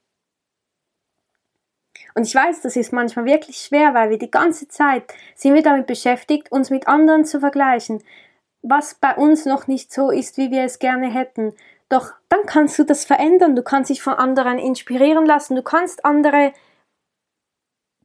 Und 2.16 2.28
ich 2.28 2.36
weiß, 2.36 2.62
das 2.62 2.76
ist 2.76 2.94
manchmal 2.94 3.26
wirklich 3.26 3.58
schwer, 3.58 3.94
weil 3.94 4.10
wir 4.10 4.18
die 4.18 4.32
ganze 4.32 4.68
Zeit 4.68 5.04
sind 5.36 5.54
wir 5.54 5.64
damit 5.64 5.88
beschäftigt, 5.88 6.52
uns 6.52 6.70
mit 6.70 6.88
anderen 6.88 7.26
zu 7.26 7.40
vergleichen, 7.40 8.04
was 8.62 8.96
bei 8.96 9.16
uns 9.16 9.46
noch 9.46 9.68
nicht 9.68 9.92
so 9.92 10.10
ist, 10.10 10.38
wie 10.38 10.52
wir 10.52 10.64
es 10.64 10.80
gerne 10.80 11.12
hätten. 11.12 11.54
Doch 11.94 12.12
dann 12.28 12.48
kannst 12.48 12.80
du 12.80 12.86
das 12.86 13.06
verändern, 13.06 13.56
du 13.56 13.62
kannst 13.62 13.92
dich 13.92 14.02
von 14.02 14.16
anderen 14.16 14.58
inspirieren 14.58 15.28
lassen, 15.28 15.56
du 15.56 15.62
kannst 15.62 16.06
andere 16.06 16.52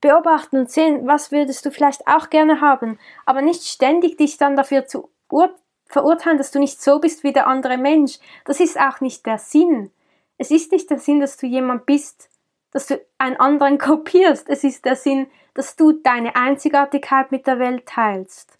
beobachten 0.02 0.58
und 0.58 0.70
sehen, 0.70 1.06
was 1.06 1.32
würdest 1.32 1.64
du 1.64 1.70
vielleicht 1.70 2.06
auch 2.06 2.28
gerne 2.28 2.60
haben, 2.60 2.98
aber 3.24 3.40
nicht 3.40 3.64
ständig 3.64 4.18
dich 4.18 4.36
dann 4.36 4.56
dafür 4.56 4.86
zu 4.86 5.08
verurteilen, 5.86 6.36
dass 6.36 6.50
du 6.50 6.58
nicht 6.58 6.82
so 6.82 6.98
bist 7.00 7.24
wie 7.24 7.32
der 7.32 7.46
andere 7.46 7.78
Mensch. 7.78 8.18
Das 8.44 8.60
ist 8.60 8.78
auch 8.78 9.00
nicht 9.00 9.24
der 9.24 9.38
Sinn. 9.38 9.90
Es 10.36 10.50
ist 10.50 10.70
nicht 10.70 10.90
der 10.90 10.98
Sinn, 10.98 11.20
dass 11.20 11.38
du 11.38 11.46
jemand 11.46 11.86
bist, 11.86 12.28
dass 12.72 12.88
du 12.88 13.00
einen 13.16 13.36
anderen 13.36 13.78
kopierst. 13.78 14.50
Es 14.50 14.64
ist 14.64 14.84
der 14.84 14.96
Sinn, 14.96 15.30
dass 15.54 15.76
du 15.76 15.92
deine 15.92 16.36
Einzigartigkeit 16.36 17.32
mit 17.32 17.46
der 17.46 17.58
Welt 17.58 17.86
teilst. 17.86 18.58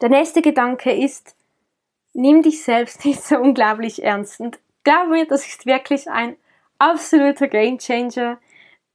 Der 0.00 0.10
nächste 0.10 0.42
Gedanke 0.42 0.92
ist, 0.92 1.34
nimm 2.18 2.42
dich 2.42 2.64
selbst 2.64 3.04
nicht 3.04 3.22
so 3.22 3.38
unglaublich 3.38 4.02
ernst. 4.02 4.40
Und 4.40 4.58
glaub 4.82 5.08
mir, 5.08 5.24
das 5.26 5.46
ist 5.46 5.66
wirklich 5.66 6.10
ein 6.10 6.36
absoluter 6.78 7.46
Gamechanger, 7.46 8.38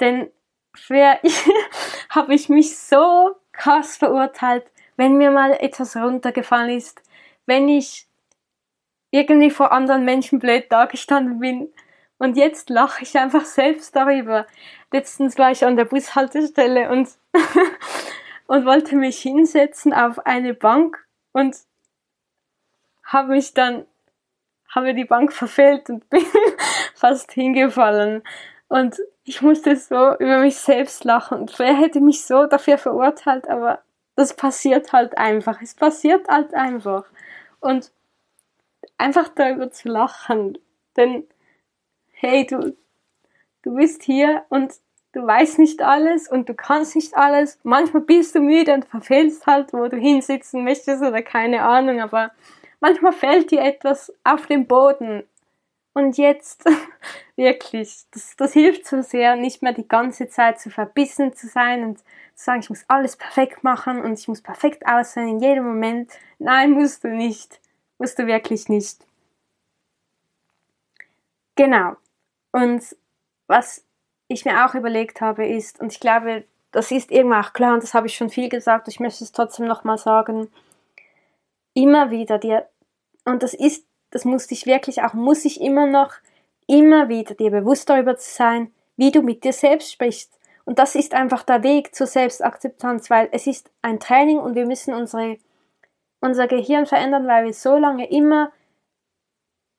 denn 0.02 0.30
früher 0.76 1.18
habe 2.10 2.36
ich 2.36 2.50
mich 2.50 2.78
so 2.78 3.32
krass 3.54 3.96
verurteilt, 3.96 4.66
wenn 4.98 5.18
mir 5.18 5.32
mal 5.32 5.54
etwas 5.54 5.96
runtergefallen 5.96 6.78
ist, 6.78 7.02
wenn 7.46 7.70
ich 7.70 8.08
irgendwie 9.12 9.52
vor 9.52 9.72
anderen 9.72 10.04
Menschen 10.04 10.40
blöd 10.40 10.70
dagestanden 10.70 11.40
bin 11.40 11.70
und 12.18 12.36
jetzt 12.36 12.70
lache 12.70 13.04
ich 13.04 13.18
einfach 13.18 13.46
selbst 13.46 13.96
darüber. 13.96 14.48
Letztens 14.92 15.38
war 15.38 15.52
ich 15.52 15.66
an 15.66 15.78
der 15.78 15.86
Bushaltestelle 15.86 16.90
und, 16.90 17.10
und 18.48 18.66
wollte 18.66 18.96
mich 18.98 19.20
hinsetzen 19.20 19.94
auf 19.94 20.26
eine 20.26 20.54
Bank 20.54 21.06
und 21.32 21.56
habe 23.04 23.30
mich 23.30 23.54
dann, 23.54 23.86
habe 24.70 24.94
die 24.94 25.06
Bank 25.06 25.34
verfehlt 25.34 25.90
und 25.90 26.10
bin 26.10 26.26
fast 26.96 27.32
hingefallen. 27.32 28.24
Und 28.68 28.98
ich 29.24 29.42
musste 29.42 29.76
so 29.76 30.16
über 30.18 30.40
mich 30.40 30.58
selbst 30.58 31.04
lachen. 31.04 31.42
Und 31.42 31.60
wer 31.60 31.76
hätte 31.76 32.02
mich 32.02 32.26
so 32.26 32.46
dafür 32.46 32.78
verurteilt, 32.78 33.48
aber 33.48 33.84
das 34.16 34.36
passiert 34.36 34.94
halt 34.94 35.18
einfach. 35.18 35.62
Es 35.62 35.76
passiert 35.76 36.28
halt 36.28 36.54
einfach. 36.54 37.06
Und 37.60 37.92
einfach 38.98 39.30
darüber 39.30 39.72
zu 39.72 39.90
lachen. 39.90 40.58
Denn 40.98 41.26
hey, 42.12 42.46
du, 42.46 42.76
du 43.64 43.76
bist 43.76 44.04
hier 44.04 44.44
und 44.50 44.74
du 45.14 45.26
weißt 45.26 45.60
nicht 45.60 45.82
alles 45.82 46.28
und 46.28 46.50
du 46.50 46.54
kannst 46.54 46.96
nicht 46.96 47.16
alles. 47.16 47.60
Manchmal 47.64 48.04
bist 48.04 48.36
du 48.36 48.40
müde 48.40 48.74
und 48.74 48.86
verfehlst 48.86 49.46
halt, 49.46 49.74
wo 49.74 49.88
du 49.88 49.98
hinsitzen 49.98 50.64
möchtest 50.64 51.02
oder 51.02 51.22
keine 51.22 51.64
Ahnung, 51.64 52.02
aber 52.02 52.32
manchmal 52.84 53.14
fällt 53.14 53.50
dir 53.50 53.62
etwas 53.62 54.14
auf 54.26 54.46
den 54.46 54.68
Boden. 54.68 55.24
Und 55.94 56.18
jetzt, 56.18 56.66
wirklich, 57.38 58.04
das, 58.12 58.36
das 58.36 58.52
hilft 58.52 58.86
so 58.86 59.02
sehr, 59.02 59.38
nicht 59.38 59.62
mehr 59.62 59.72
die 59.72 59.88
ganze 59.88 60.28
Zeit 60.28 60.60
zu 60.60 60.70
verbissen 60.70 61.34
zu 61.34 61.48
sein 61.48 61.86
und 61.86 62.00
zu 62.00 62.04
sagen, 62.36 62.60
ich 62.60 62.70
muss 62.70 62.84
alles 62.90 63.16
perfekt 63.16 63.64
machen 63.64 64.02
und 64.02 64.20
ich 64.20 64.28
muss 64.28 64.42
perfekt 64.42 64.86
aussehen 64.86 65.30
in 65.30 65.40
jedem 65.40 65.64
Moment. 65.64 66.12
Nein, 66.40 66.72
musst 66.72 67.06
du 67.06 67.08
nicht. 67.08 67.62
Musst 68.00 68.20
du 68.20 68.28
wirklich 68.28 68.68
nicht. 68.68 69.06
Genau. 71.56 71.96
Und 72.52 72.84
was 73.48 73.86
ich 74.28 74.44
mir 74.44 74.66
auch 74.66 74.76
überlegt 74.76 75.22
habe, 75.22 75.48
ist, 75.48 75.80
und 75.80 75.94
ich 75.94 76.02
glaube, 76.02 76.44
das 76.72 76.92
ist 76.92 77.12
irgendwann 77.12 77.46
auch 77.46 77.54
klar, 77.54 77.76
und 77.76 77.84
das 77.84 77.94
habe 77.94 78.08
ich 78.08 78.16
schon 78.16 78.30
viel 78.30 78.50
gesagt, 78.50 78.90
ich 78.90 79.00
möchte 79.00 79.24
es 79.24 79.32
trotzdem 79.32 79.68
nochmal 79.68 79.98
sagen, 79.98 80.50
immer 81.74 82.12
wieder 82.12 82.38
dir, 82.38 82.68
und 83.26 83.44
das 83.44 83.54
ist, 83.54 83.86
das 84.12 84.26
musste 84.26 84.54
ich 84.54 84.66
wirklich 84.66 85.02
auch, 85.02 85.14
muss 85.14 85.46
ich 85.46 85.62
immer 85.62 85.86
noch, 85.86 86.14
immer 86.68 87.10
wieder 87.10 87.36
dir 87.36 87.52
bewusst 87.52 87.90
darüber 87.90 88.18
zu 88.18 88.30
sein, 88.32 88.72
wie 88.96 89.12
du 89.12 89.22
mit 89.22 89.44
dir 89.44 89.54
selbst 89.54 89.92
sprichst. 89.92 90.40
Und 90.66 90.80
das 90.80 90.96
ist 90.96 91.14
einfach 91.14 91.44
der 91.44 91.64
Weg 91.64 91.94
zur 91.94 92.08
Selbstakzeptanz, 92.08 93.10
weil 93.10 93.28
es 93.32 93.48
ist 93.48 93.70
ein 93.82 94.00
Training 94.00 94.40
und 94.40 94.56
wir 94.56 94.66
müssen 94.66 94.94
unsere, 94.94 95.38
unser 96.22 96.48
Gehirn 96.48 96.86
verändern, 96.86 97.28
weil 97.28 97.46
wir 97.46 97.54
so 97.54 97.78
lange 97.78 98.10
immer 98.10 98.52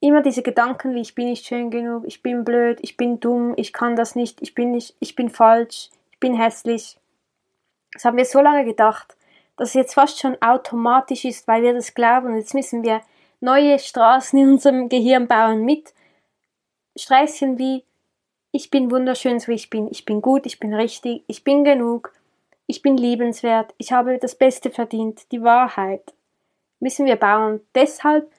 immer 0.05 0.21
diese 0.21 0.43
Gedanken 0.43 0.95
wie 0.95 1.01
ich 1.01 1.15
bin 1.15 1.31
nicht 1.31 1.47
schön 1.47 1.71
genug, 1.71 2.05
ich 2.07 2.23
bin 2.23 2.45
blöd, 2.45 2.79
ich 2.83 2.99
bin 2.99 3.21
dumm, 3.21 3.55
ich 3.57 3.73
kann 3.73 3.97
das 3.97 4.15
nicht, 4.15 4.43
ich 4.43 4.55
bin 4.55 4.71
nicht, 4.71 4.95
ich 5.01 5.17
bin 5.17 5.31
falsch, 5.31 5.89
ich 6.13 6.21
bin 6.21 6.35
hässlich. 6.35 6.99
Das 7.95 8.05
haben 8.05 8.19
wir 8.19 8.27
so 8.27 8.41
lange 8.41 8.67
gedacht, 8.67 9.17
dass 9.57 9.69
es 9.69 9.75
jetzt 9.75 9.95
fast 9.95 10.21
schon 10.21 10.37
automatisch 10.43 11.25
ist, 11.25 11.49
weil 11.49 11.63
wir 11.63 11.73
das 11.73 11.95
glauben. 11.95 12.27
Und 12.29 12.37
jetzt 12.37 12.53
müssen 12.55 12.83
wir 12.83 13.01
neue 13.45 13.79
Straßen 13.79 14.39
in 14.39 14.49
unserem 14.53 14.89
Gehirn 14.89 15.29
bauen 15.29 15.65
mit 15.65 15.93
Sträßchen 16.97 17.59
wie 17.59 17.85
ich 18.51 18.71
bin 18.71 18.91
wunderschön, 18.91 19.41
so 19.41 19.49
wie 19.49 19.57
ich 19.57 19.69
bin, 19.69 19.89
ich 19.91 20.05
bin 20.05 20.23
gut, 20.23 20.47
ich 20.47 20.61
bin 20.61 20.73
richtig, 20.73 21.25
ich 21.27 21.43
bin 21.43 21.65
genug, 21.65 22.13
ich 22.67 22.83
bin 22.83 22.97
liebenswert, 22.97 23.75
ich 23.79 23.91
habe 23.91 24.19
das 24.19 24.37
Beste 24.37 24.71
verdient, 24.71 25.31
die 25.33 25.43
Wahrheit. 25.43 26.15
Müssen 26.79 27.07
wir 27.07 27.17
bauen. 27.17 27.61
Deshalb 27.75 28.31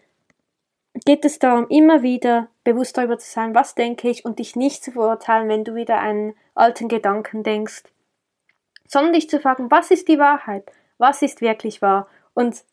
geht 1.06 1.26
es 1.26 1.38
darum, 1.38 1.68
immer 1.68 2.02
wieder 2.02 2.48
bewusst 2.64 2.98
darüber 2.98 3.18
zu 3.18 3.30
sein, 3.30 3.54
was 3.54 3.76
denke 3.76 4.10
ich 4.10 4.24
und 4.24 4.40
dich 4.40 4.56
nicht 4.56 4.86
zu 4.86 4.94
verurteilen, 4.94 5.50
wenn 5.50 5.66
du 5.66 5.76
wieder 5.76 6.00
einen 6.00 6.34
alten 6.54 6.88
Gedanken 6.88 7.44
denkst, 7.44 7.84
sondern 8.88 9.14
dich 9.14 9.30
zu 9.30 9.42
fragen, 9.42 9.70
was 9.70 9.92
ist 9.92 10.08
die 10.08 10.18
Wahrheit? 10.18 10.72
Was 10.98 11.22
ist 11.22 11.42
wirklich 11.42 11.82
wahr? 11.82 12.08
Und 12.34 12.64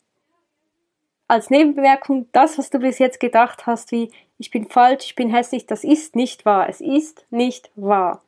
als 1.27 1.49
Nebenbemerkung, 1.49 2.27
das, 2.31 2.57
was 2.57 2.69
du 2.69 2.79
bis 2.79 2.99
jetzt 2.99 3.19
gedacht 3.19 3.65
hast, 3.65 3.91
wie 3.91 4.11
ich 4.37 4.51
bin 4.51 4.67
falsch, 4.67 5.05
ich 5.05 5.15
bin 5.15 5.29
hässlich, 5.29 5.65
das 5.65 5.83
ist 5.83 6.15
nicht 6.15 6.45
wahr. 6.45 6.67
Es 6.67 6.81
ist 6.81 7.25
nicht 7.29 7.71
wahr. 7.75 8.21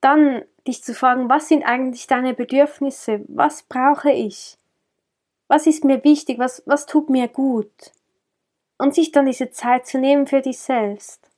Dann 0.00 0.42
dich 0.66 0.82
zu 0.82 0.94
fragen, 0.94 1.28
was 1.28 1.48
sind 1.48 1.64
eigentlich 1.64 2.06
deine 2.06 2.34
Bedürfnisse? 2.34 3.24
Was 3.28 3.62
brauche 3.62 4.10
ich? 4.10 4.56
Was 5.48 5.66
ist 5.66 5.84
mir 5.84 6.02
wichtig? 6.02 6.38
Was, 6.38 6.62
was 6.66 6.86
tut 6.86 7.10
mir 7.10 7.28
gut? 7.28 7.92
und 8.82 8.96
sich 8.96 9.12
dann 9.12 9.26
diese 9.26 9.52
Zeit 9.52 9.86
zu 9.86 9.98
nehmen 9.98 10.26
für 10.26 10.40
dich 10.40 10.58
selbst. 10.58 11.30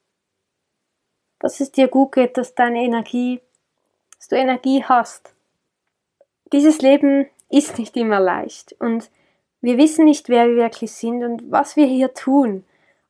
Dass 1.41 1.61
es 1.61 1.71
dir 1.71 1.89
gut 1.89 2.13
geht, 2.13 2.39
dass 2.39 2.55
deine 2.55 2.83
Energie, 2.83 3.43
dass 4.17 4.29
du 4.29 4.37
Energie 4.37 4.83
hast. 4.83 5.35
Dieses 6.55 6.81
Leben 6.81 7.29
ist 7.51 7.79
nicht 7.79 7.99
immer 7.99 8.19
leicht 8.19 8.75
und 8.81 9.11
wir 9.65 9.79
wissen 9.79 10.05
nicht, 10.05 10.29
wer 10.29 10.47
wir 10.47 10.57
wirklich 10.57 10.93
sind 10.93 11.25
und 11.25 11.51
was 11.51 11.75
wir 11.75 11.87
hier 11.87 12.13
tun. 12.13 12.65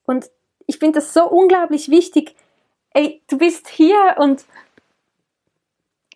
Und 0.06 0.30
ich 0.66 0.78
finde 0.78 1.00
das 1.00 1.12
so 1.12 1.28
unglaublich 1.28 1.90
wichtig. 1.90 2.36
Ey, 2.90 3.20
du 3.28 3.38
bist 3.38 3.68
hier 3.68 4.14
und 4.18 4.44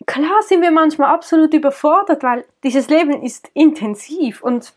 klar 0.05 0.41
sind 0.43 0.61
wir 0.61 0.71
manchmal 0.71 1.13
absolut 1.13 1.53
überfordert, 1.53 2.23
weil 2.23 2.45
dieses 2.63 2.87
Leben 2.87 3.21
ist 3.21 3.51
intensiv 3.53 4.41
und 4.41 4.71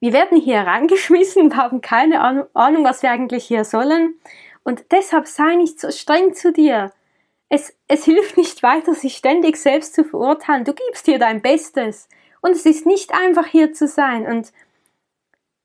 wir 0.00 0.12
werden 0.12 0.38
hier 0.38 0.58
reingeschmissen 0.60 1.44
und 1.44 1.56
haben 1.56 1.80
keine 1.80 2.20
Ahnung, 2.52 2.84
was 2.84 3.02
wir 3.02 3.10
eigentlich 3.10 3.46
hier 3.46 3.64
sollen. 3.64 4.20
Und 4.62 4.84
deshalb 4.92 5.26
sei 5.26 5.54
nicht 5.54 5.80
so 5.80 5.90
streng 5.90 6.34
zu 6.34 6.52
dir. 6.52 6.92
Es, 7.48 7.74
es 7.88 8.04
hilft 8.04 8.36
nicht 8.36 8.62
weiter, 8.62 8.92
sich 8.92 9.16
ständig 9.16 9.56
selbst 9.56 9.94
zu 9.94 10.04
verurteilen. 10.04 10.64
Du 10.64 10.74
gibst 10.74 11.06
hier 11.06 11.18
dein 11.18 11.40
Bestes. 11.40 12.10
Und 12.46 12.52
es 12.52 12.64
ist 12.64 12.86
nicht 12.86 13.12
einfach 13.12 13.44
hier 13.44 13.72
zu 13.72 13.88
sein 13.88 14.24
und 14.24 14.52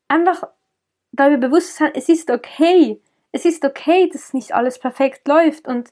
einfach 0.08 0.48
darüber 1.12 1.50
bewusst 1.50 1.76
sein, 1.76 1.92
es 1.94 2.10
ist 2.10 2.32
okay. 2.32 3.00
Es 3.32 3.46
ist 3.46 3.64
okay, 3.64 4.10
dass 4.12 4.34
nicht 4.34 4.56
alles 4.56 4.80
perfekt 4.80 5.28
läuft 5.28 5.68
und 5.68 5.92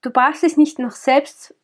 du 0.00 0.08
brauchst 0.08 0.42
dich 0.42 0.56
nicht 0.56 0.78
noch 0.78 0.92
selbst 0.92 1.54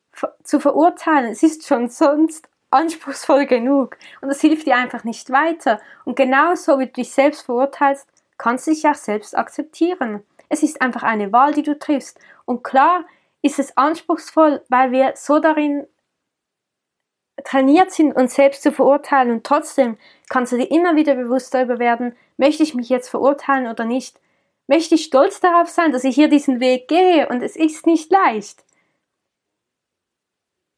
zu 0.44 0.60
verurteilen. 0.60 1.30
Es 1.30 1.42
ist 1.42 1.66
schon 1.66 1.88
sonst 1.88 2.50
anspruchsvoll 2.68 3.46
genug 3.46 3.96
und 4.20 4.28
das 4.28 4.42
hilft 4.42 4.66
dir 4.66 4.76
einfach 4.76 5.04
nicht 5.04 5.30
weiter. 5.30 5.80
Und 6.04 6.16
genauso 6.16 6.78
wie 6.78 6.84
du 6.84 6.92
dich 6.92 7.12
selbst 7.12 7.46
verurteilst, 7.46 8.06
kannst 8.36 8.66
du 8.66 8.72
dich 8.72 8.86
auch 8.86 8.94
selbst 8.94 9.38
akzeptieren. 9.38 10.22
Es 10.50 10.62
ist 10.62 10.82
einfach 10.82 11.02
eine 11.02 11.32
Wahl, 11.32 11.54
die 11.54 11.62
du 11.62 11.78
triffst. 11.78 12.20
Und 12.44 12.62
klar 12.62 13.06
ist 13.40 13.58
es 13.58 13.74
anspruchsvoll, 13.78 14.60
weil 14.68 14.92
wir 14.92 15.14
so 15.16 15.38
darin 15.38 15.86
trainiert 17.46 17.92
sind, 17.92 18.14
uns 18.14 18.34
selbst 18.34 18.62
zu 18.62 18.72
verurteilen 18.72 19.30
und 19.30 19.44
trotzdem 19.44 19.96
kannst 20.28 20.52
du 20.52 20.56
dir 20.56 20.70
immer 20.70 20.96
wieder 20.96 21.14
bewusst 21.14 21.54
darüber 21.54 21.78
werden, 21.78 22.16
möchte 22.36 22.62
ich 22.62 22.74
mich 22.74 22.88
jetzt 22.88 23.08
verurteilen 23.08 23.68
oder 23.68 23.84
nicht? 23.84 24.20
Möchte 24.66 24.96
ich 24.96 25.04
stolz 25.04 25.40
darauf 25.40 25.68
sein, 25.68 25.92
dass 25.92 26.04
ich 26.04 26.14
hier 26.14 26.28
diesen 26.28 26.60
Weg 26.60 26.88
gehe 26.88 27.28
und 27.28 27.42
es 27.42 27.56
ist 27.56 27.86
nicht 27.86 28.10
leicht 28.10 28.66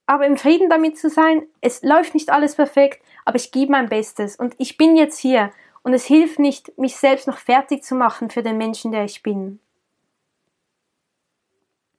aber 0.09 0.27
im 0.27 0.39
Frieden 0.39 0.71
damit 0.71 0.99
zu 0.99 1.11
sein, 1.11 1.47
es 1.61 1.83
läuft 1.83 2.15
nicht 2.15 2.31
alles 2.31 2.55
perfekt, 2.55 3.05
aber 3.27 3.37
ich 3.37 3.53
gebe 3.53 3.73
mein 3.73 3.91
Bestes 3.91 4.37
und 4.37 4.55
ich 4.57 4.79
bin 4.79 4.97
jetzt 4.97 5.19
hier 5.19 5.53
und 5.83 5.93
es 5.93 6.07
hilft 6.07 6.39
nicht, 6.39 6.77
mich 6.79 6.97
selbst 6.97 7.27
noch 7.27 7.37
fertig 7.37 7.85
zu 7.85 7.95
machen 7.95 8.31
für 8.31 8.43
den 8.43 8.57
Menschen, 8.57 8.91
der 8.91 9.05
ich 9.05 9.23
bin. 9.23 9.61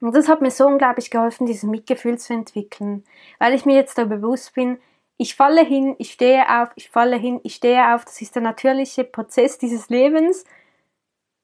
Und 0.01 0.15
das 0.15 0.29
hat 0.29 0.41
mir 0.41 0.51
so 0.51 0.65
unglaublich 0.65 1.11
geholfen, 1.11 1.45
dieses 1.45 1.63
Mitgefühl 1.63 2.17
zu 2.17 2.33
entwickeln, 2.33 3.03
weil 3.37 3.53
ich 3.53 3.65
mir 3.65 3.75
jetzt 3.75 3.97
darüber 3.97 4.17
bewusst 4.17 4.53
bin, 4.53 4.79
ich 5.17 5.35
falle 5.35 5.65
hin, 5.65 5.95
ich 5.97 6.13
stehe 6.13 6.61
auf, 6.61 6.69
ich 6.75 6.89
falle 6.89 7.17
hin, 7.17 7.41
ich 7.43 7.55
stehe 7.55 7.93
auf, 7.93 8.05
das 8.05 8.21
ist 8.21 8.35
der 8.35 8.41
natürliche 8.41 9.03
Prozess 9.03 9.57
dieses 9.57 9.89
Lebens, 9.89 10.45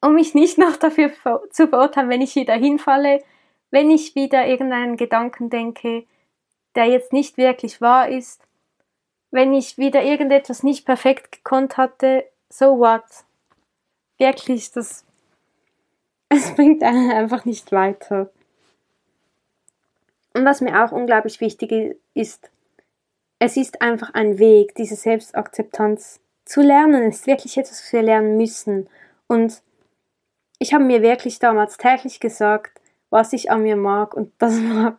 um 0.01 0.13
mich 0.13 0.33
nicht 0.33 0.57
noch 0.57 0.77
dafür 0.77 1.11
zu 1.49 1.67
verurteilen, 1.67 2.09
wenn 2.09 2.21
ich 2.21 2.35
wieder 2.35 2.53
hinfalle, 2.53 3.21
wenn 3.71 3.91
ich 3.91 4.15
wieder 4.15 4.47
irgendeinen 4.47 4.95
Gedanken 4.95 5.49
denke, 5.49 6.05
der 6.75 6.85
jetzt 6.85 7.11
nicht 7.11 7.37
wirklich 7.37 7.81
wahr 7.81 8.07
ist, 8.07 8.41
wenn 9.31 9.53
ich 9.53 9.77
wieder 9.77 10.03
irgendetwas 10.03 10.63
nicht 10.63 10.85
perfekt 10.85 11.31
gekonnt 11.33 11.75
hatte, 11.75 12.25
so 12.47 12.79
what? 12.79 13.03
Wirklich, 14.17 14.71
das, 14.71 15.03
es 16.29 16.55
bringt 16.55 16.81
einen 16.83 17.11
einfach 17.11 17.43
nicht 17.43 17.73
weiter. 17.73 18.29
Und 20.35 20.45
was 20.45 20.61
mir 20.61 20.83
auch 20.83 20.91
unglaublich 20.91 21.41
wichtig 21.41 21.97
ist, 22.13 22.51
es 23.39 23.57
ist 23.57 23.81
einfach 23.81 24.13
ein 24.13 24.37
Weg, 24.37 24.75
diese 24.75 24.95
Selbstakzeptanz 24.95 26.19
zu 26.45 26.61
lernen. 26.61 27.03
Es 27.03 27.21
ist 27.21 27.27
wirklich 27.27 27.57
etwas, 27.57 27.83
was 27.83 27.93
wir 27.93 28.01
lernen 28.01 28.37
müssen. 28.37 28.89
Und 29.27 29.61
ich 30.59 30.73
habe 30.73 30.83
mir 30.83 31.01
wirklich 31.01 31.39
damals 31.39 31.77
täglich 31.77 32.19
gesagt, 32.19 32.79
was 33.09 33.33
ich 33.33 33.49
an 33.49 33.63
mir 33.63 33.75
mag. 33.75 34.13
Und 34.13 34.31
das 34.37 34.53
war 34.61 34.97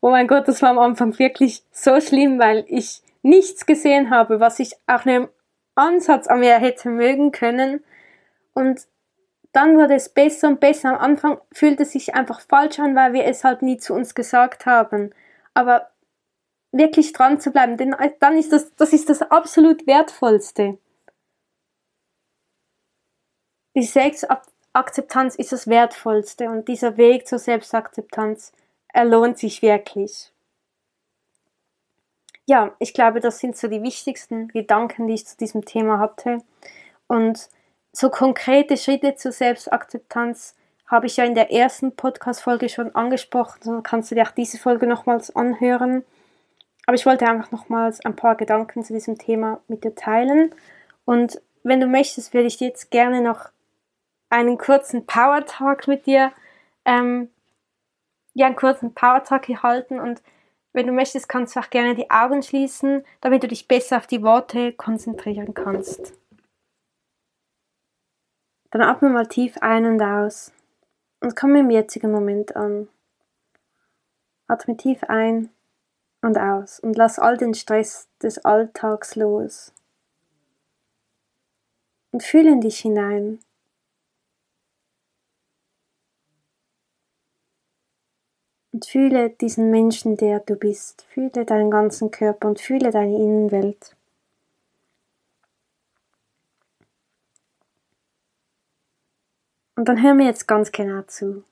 oh 0.00 0.10
mein 0.10 0.28
Gott, 0.28 0.48
das 0.48 0.62
war 0.62 0.70
am 0.70 0.78
Anfang 0.78 1.18
wirklich 1.18 1.62
so 1.72 2.00
schlimm, 2.00 2.38
weil 2.38 2.64
ich 2.68 3.02
nichts 3.22 3.66
gesehen 3.66 4.10
habe, 4.10 4.40
was 4.40 4.58
ich 4.58 4.74
auch 4.86 5.04
nur 5.04 5.14
im 5.16 5.28
Ansatz 5.74 6.26
an 6.26 6.40
mir 6.40 6.58
hätte 6.58 6.88
mögen 6.88 7.32
können. 7.32 7.82
Und 8.54 8.86
dann 9.56 9.76
wurde 9.76 9.94
es 9.94 10.10
besser 10.10 10.48
und 10.48 10.60
besser. 10.60 10.90
Am 10.90 10.98
Anfang 10.98 11.40
fühlte 11.50 11.84
es 11.84 11.92
sich 11.92 12.14
einfach 12.14 12.40
falsch 12.40 12.78
an, 12.78 12.94
weil 12.94 13.14
wir 13.14 13.24
es 13.24 13.42
halt 13.42 13.62
nie 13.62 13.78
zu 13.78 13.94
uns 13.94 14.14
gesagt 14.14 14.66
haben. 14.66 15.14
Aber 15.54 15.90
wirklich 16.72 17.12
dran 17.12 17.40
zu 17.40 17.50
bleiben, 17.50 17.76
denn 17.78 17.96
dann 18.20 18.36
ist 18.36 18.52
das, 18.52 18.74
das 18.76 18.92
ist 18.92 19.08
das 19.08 19.22
absolut 19.22 19.86
wertvollste. 19.86 20.78
Die 23.74 23.82
Selbstakzeptanz 23.82 25.36
ist 25.36 25.52
das 25.52 25.66
wertvollste 25.66 26.50
und 26.50 26.68
dieser 26.68 26.96
Weg 26.96 27.26
zur 27.26 27.38
Selbstakzeptanz 27.38 28.52
er 28.96 29.04
lohnt 29.04 29.38
sich 29.38 29.60
wirklich. 29.60 30.32
Ja, 32.46 32.74
ich 32.78 32.94
glaube, 32.94 33.20
das 33.20 33.40
sind 33.40 33.56
so 33.56 33.68
die 33.68 33.82
wichtigsten 33.82 34.48
Gedanken, 34.48 35.06
die 35.06 35.14
ich 35.14 35.26
zu 35.26 35.36
diesem 35.36 35.64
Thema 35.66 35.98
hatte. 35.98 36.38
Und 37.06 37.50
so 37.96 38.10
konkrete 38.10 38.76
Schritte 38.76 39.14
zur 39.14 39.32
Selbstakzeptanz 39.32 40.54
habe 40.86 41.06
ich 41.06 41.16
ja 41.16 41.24
in 41.24 41.34
der 41.34 41.50
ersten 41.50 41.96
Podcast-Folge 41.96 42.68
schon 42.68 42.94
angesprochen. 42.94 43.60
Dann 43.64 43.82
kannst 43.82 44.10
du 44.10 44.14
dir 44.14 44.24
auch 44.24 44.32
diese 44.32 44.58
Folge 44.58 44.86
nochmals 44.86 45.34
anhören. 45.34 46.04
Aber 46.86 46.94
ich 46.94 47.06
wollte 47.06 47.26
einfach 47.26 47.50
nochmals 47.50 48.04
ein 48.04 48.14
paar 48.14 48.36
Gedanken 48.36 48.84
zu 48.84 48.92
diesem 48.92 49.18
Thema 49.18 49.60
mit 49.66 49.82
dir 49.82 49.94
teilen. 49.94 50.54
Und 51.06 51.40
wenn 51.62 51.80
du 51.80 51.86
möchtest, 51.86 52.34
würde 52.34 52.46
ich 52.46 52.60
jetzt 52.60 52.90
gerne 52.90 53.22
noch 53.22 53.48
einen 54.28 54.58
kurzen 54.58 55.06
Power 55.06 55.46
Talk 55.46 55.88
mit 55.88 56.04
dir 56.04 56.32
ähm, 56.84 57.30
ja, 58.34 58.46
einen 58.46 58.56
kurzen 58.56 58.92
Power-Talk 58.92 59.46
hier 59.46 59.62
halten 59.62 59.98
und 59.98 60.22
wenn 60.74 60.86
du 60.86 60.92
möchtest, 60.92 61.26
kannst 61.26 61.56
du 61.56 61.60
auch 61.60 61.70
gerne 61.70 61.94
die 61.94 62.10
Augen 62.10 62.42
schließen, 62.42 63.02
damit 63.22 63.42
du 63.42 63.48
dich 63.48 63.66
besser 63.66 63.96
auf 63.96 64.06
die 64.06 64.22
Worte 64.22 64.74
konzentrieren 64.74 65.54
kannst. 65.54 66.12
Dann 68.70 68.82
atme 68.82 69.08
mal 69.08 69.26
tief 69.26 69.56
ein 69.60 69.86
und 69.86 70.02
aus 70.02 70.52
und 71.20 71.36
komm 71.36 71.54
im 71.56 71.70
jetzigen 71.70 72.10
Moment 72.10 72.56
an. 72.56 72.88
Atme 74.48 74.76
tief 74.76 75.02
ein 75.04 75.50
und 76.22 76.38
aus 76.38 76.80
und 76.80 76.96
lass 76.96 77.18
all 77.18 77.36
den 77.36 77.54
Stress 77.54 78.08
des 78.22 78.44
Alltags 78.44 79.16
los. 79.16 79.72
Und 82.12 82.22
fühle 82.22 82.50
in 82.50 82.60
dich 82.60 82.78
hinein. 82.78 83.40
Und 88.72 88.86
fühle 88.86 89.30
diesen 89.30 89.70
Menschen, 89.70 90.16
der 90.16 90.40
du 90.40 90.56
bist. 90.56 91.02
Fühle 91.08 91.44
deinen 91.44 91.70
ganzen 91.70 92.10
Körper 92.10 92.48
und 92.48 92.60
fühle 92.60 92.90
deine 92.90 93.16
Innenwelt. 93.16 93.95
Und 99.76 99.88
dann 99.88 100.02
hör 100.02 100.14
mir 100.14 100.26
jetzt 100.26 100.48
ganz 100.48 100.72
genau 100.72 101.02
zu. 101.02 101.44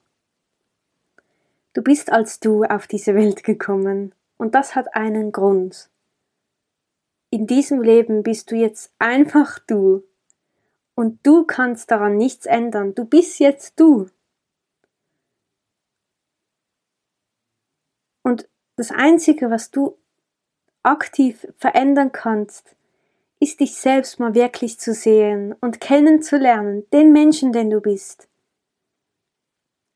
Du 1.75 1.83
bist 1.83 2.11
als 2.11 2.41
du 2.41 2.65
auf 2.65 2.87
diese 2.87 3.15
Welt 3.15 3.45
gekommen 3.45 4.15
und 4.37 4.55
das 4.55 4.75
hat 4.75 4.95
einen 4.95 5.31
Grund. 5.31 5.91
In 7.31 7.47
diesem 7.47 7.83
Leben 7.83 8.23
bist 8.23 8.51
du 8.51 8.57
jetzt 8.57 8.93
einfach 8.99 9.59
du 9.59 10.05
und 10.95 11.25
du 11.27 11.45
kannst 11.45 11.91
daran 11.91 12.17
nichts 12.17 12.47
ändern. 12.47 12.95
Du 12.95 13.05
bist 13.05 13.41
jetzt 13.41 13.79
du. 13.79 14.09
Und 18.23 18.49
das 18.77 18.91
Einzige, 18.91 19.51
was 19.51 19.71
du 19.71 19.99
aktiv 20.83 21.47
verändern 21.59 22.13
kannst, 22.13 22.77
ist 23.45 23.61
dich 23.61 23.77
selbst 23.77 24.19
mal 24.19 24.35
wirklich 24.35 24.81
zu 24.81 24.95
sehen 24.95 25.55
und 25.61 25.79
kennenzulernen, 25.79 26.85
den 26.93 27.13
Menschen, 27.13 27.53
den 27.53 27.69
du 27.69 27.81
bist. 27.81 28.27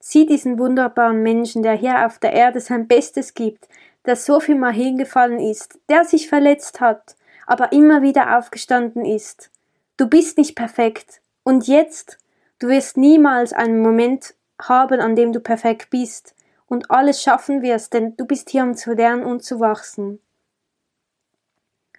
Sieh 0.01 0.27
diesen 0.27 0.59
wunderbaren 0.59 1.23
Menschen, 1.23 1.63
der 1.63 1.73
hier 1.73 2.05
auf 2.07 2.19
der 2.19 2.35
Erde 2.35 2.61
sein 2.61 2.87
Bestes 2.87 3.33
gibt, 3.33 3.67
der 4.05 4.17
so 4.17 4.39
viel 4.39 4.55
mal 4.55 4.73
hingefallen 4.73 5.41
ist, 5.41 5.81
der 5.89 6.05
sich 6.05 6.29
verletzt 6.29 6.81
hat, 6.81 7.17
aber 7.47 7.73
immer 7.73 8.03
wieder 8.03 8.39
aufgestanden 8.39 9.07
ist. 9.07 9.51
Du 9.97 10.07
bist 10.07 10.37
nicht 10.37 10.55
perfekt. 10.55 11.23
Und 11.43 11.67
jetzt, 11.67 12.19
du 12.59 12.69
wirst 12.69 12.99
niemals 12.99 13.55
einen 13.55 13.81
Moment 13.81 14.35
haben, 14.61 15.01
an 15.01 15.17
dem 15.17 15.33
du 15.33 15.41
perfekt 15.41 15.89
bist 15.89 16.35
und 16.67 16.91
alles 16.91 17.23
schaffen 17.23 17.63
wirst, 17.63 17.95
denn 17.95 18.15
du 18.17 18.27
bist 18.27 18.51
hier, 18.51 18.63
um 18.63 18.75
zu 18.75 18.93
lernen 18.93 19.25
und 19.25 19.43
zu 19.43 19.59
wachsen. 19.59 20.21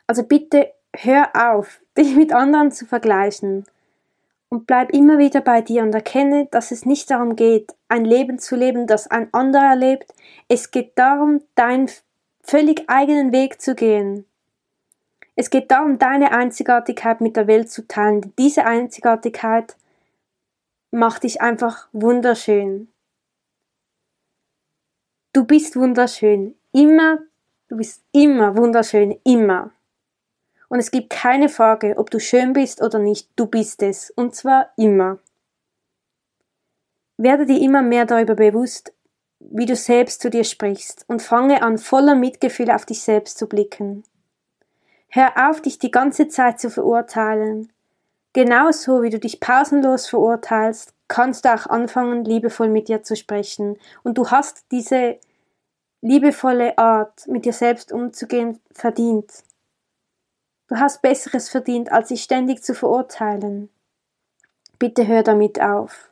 Also 0.05 0.23
bitte 0.23 0.73
hör 0.95 1.29
auf, 1.33 1.81
dich 1.97 2.15
mit 2.15 2.33
anderen 2.33 2.71
zu 2.71 2.85
vergleichen 2.85 3.65
und 4.49 4.65
bleib 4.65 4.91
immer 4.91 5.17
wieder 5.17 5.41
bei 5.41 5.61
dir 5.61 5.83
und 5.83 5.93
erkenne, 5.93 6.47
dass 6.51 6.71
es 6.71 6.85
nicht 6.85 7.09
darum 7.11 7.35
geht, 7.35 7.73
ein 7.87 8.03
Leben 8.03 8.39
zu 8.39 8.55
leben, 8.55 8.87
das 8.87 9.07
ein 9.07 9.31
anderer 9.33 9.75
lebt. 9.75 10.13
Es 10.47 10.71
geht 10.71 10.97
darum, 10.97 11.41
deinen 11.55 11.89
völlig 12.41 12.89
eigenen 12.89 13.31
Weg 13.31 13.61
zu 13.61 13.75
gehen. 13.75 14.25
Es 15.35 15.49
geht 15.49 15.71
darum, 15.71 15.99
deine 15.99 16.31
Einzigartigkeit 16.31 17.21
mit 17.21 17.37
der 17.37 17.47
Welt 17.47 17.71
zu 17.71 17.87
teilen. 17.87 18.33
Diese 18.37 18.65
Einzigartigkeit 18.65 19.77
macht 20.91 21.23
dich 21.23 21.41
einfach 21.41 21.87
wunderschön. 21.93 22.91
Du 25.31 25.45
bist 25.45 25.75
wunderschön. 25.75 26.55
Immer, 26.73 27.19
du 27.69 27.77
bist 27.77 28.03
immer 28.11 28.57
wunderschön. 28.57 29.17
Immer. 29.23 29.71
Und 30.69 30.79
es 30.79 30.91
gibt 30.91 31.09
keine 31.09 31.49
Frage, 31.49 31.97
ob 31.97 32.11
du 32.11 32.19
schön 32.19 32.53
bist 32.53 32.81
oder 32.81 32.99
nicht, 32.99 33.29
du 33.35 33.47
bist 33.47 33.83
es. 33.83 34.11
Und 34.11 34.35
zwar 34.35 34.71
immer. 34.77 35.17
Werde 37.17 37.45
dir 37.45 37.59
immer 37.59 37.81
mehr 37.81 38.05
darüber 38.05 38.35
bewusst, 38.35 38.93
wie 39.39 39.65
du 39.65 39.75
selbst 39.75 40.21
zu 40.21 40.29
dir 40.29 40.43
sprichst 40.43 41.05
und 41.07 41.21
fange 41.21 41.61
an, 41.63 41.77
voller 41.77 42.15
Mitgefühl 42.15 42.71
auf 42.71 42.85
dich 42.85 43.01
selbst 43.01 43.37
zu 43.37 43.47
blicken. 43.47 44.03
Hör 45.09 45.49
auf, 45.49 45.61
dich 45.61 45.79
die 45.79 45.91
ganze 45.91 46.27
Zeit 46.27 46.59
zu 46.59 46.69
verurteilen. 46.69 47.71
Genauso 48.33 49.01
wie 49.01 49.09
du 49.09 49.17
dich 49.17 49.39
pausenlos 49.39 50.07
verurteilst, 50.07 50.93
kannst 51.07 51.45
du 51.45 51.53
auch 51.53 51.65
anfangen, 51.65 52.23
liebevoll 52.23 52.69
mit 52.69 52.87
dir 52.87 53.01
zu 53.01 53.15
sprechen. 53.15 53.79
Und 54.03 54.19
du 54.19 54.29
hast 54.29 54.65
diese 54.71 55.17
liebevolle 56.01 56.77
Art, 56.77 57.27
mit 57.27 57.45
dir 57.45 57.53
selbst 57.53 57.91
umzugehen, 57.91 58.59
verdient. 58.71 59.43
Du 60.69 60.77
hast 60.77 61.01
Besseres 61.01 61.49
verdient, 61.49 61.91
als 61.91 62.09
sich 62.09 62.21
ständig 62.21 62.63
zu 62.63 62.75
verurteilen. 62.75 63.69
Bitte 64.77 65.07
hör 65.07 65.23
damit 65.23 65.59
auf. 65.59 66.11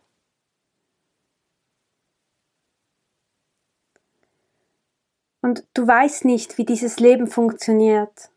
Und 5.41 5.63
du 5.75 5.87
weißt 5.87 6.25
nicht, 6.25 6.57
wie 6.57 6.65
dieses 6.65 6.99
Leben 6.99 7.27
funktioniert. 7.27 8.31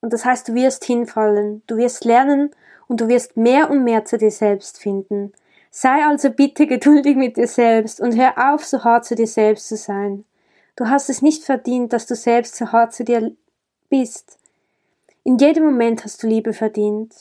Und 0.00 0.12
das 0.12 0.24
heißt, 0.24 0.48
du 0.48 0.54
wirst 0.54 0.84
hinfallen, 0.84 1.62
du 1.66 1.76
wirst 1.76 2.04
lernen 2.04 2.54
und 2.86 3.00
du 3.00 3.08
wirst 3.08 3.36
mehr 3.36 3.68
und 3.68 3.82
mehr 3.82 4.04
zu 4.04 4.18
dir 4.18 4.30
selbst 4.30 4.78
finden. 4.78 5.32
Sei 5.72 6.06
also 6.06 6.30
bitte 6.30 6.68
geduldig 6.68 7.16
mit 7.16 7.36
dir 7.36 7.48
selbst 7.48 8.00
und 8.00 8.16
hör 8.16 8.54
auf, 8.54 8.64
so 8.64 8.84
hart 8.84 9.04
zu 9.04 9.16
dir 9.16 9.26
selbst 9.26 9.66
zu 9.68 9.76
sein. 9.76 10.24
Du 10.76 10.88
hast 10.88 11.10
es 11.10 11.22
nicht 11.22 11.42
verdient, 11.42 11.92
dass 11.92 12.06
du 12.06 12.14
selbst 12.14 12.54
so 12.54 12.70
hart 12.70 12.94
zu 12.94 13.02
dir 13.02 13.32
bist. 13.90 14.38
In 15.26 15.38
jedem 15.38 15.64
Moment 15.64 16.04
hast 16.04 16.22
du 16.22 16.28
Liebe 16.28 16.52
verdient. 16.52 17.12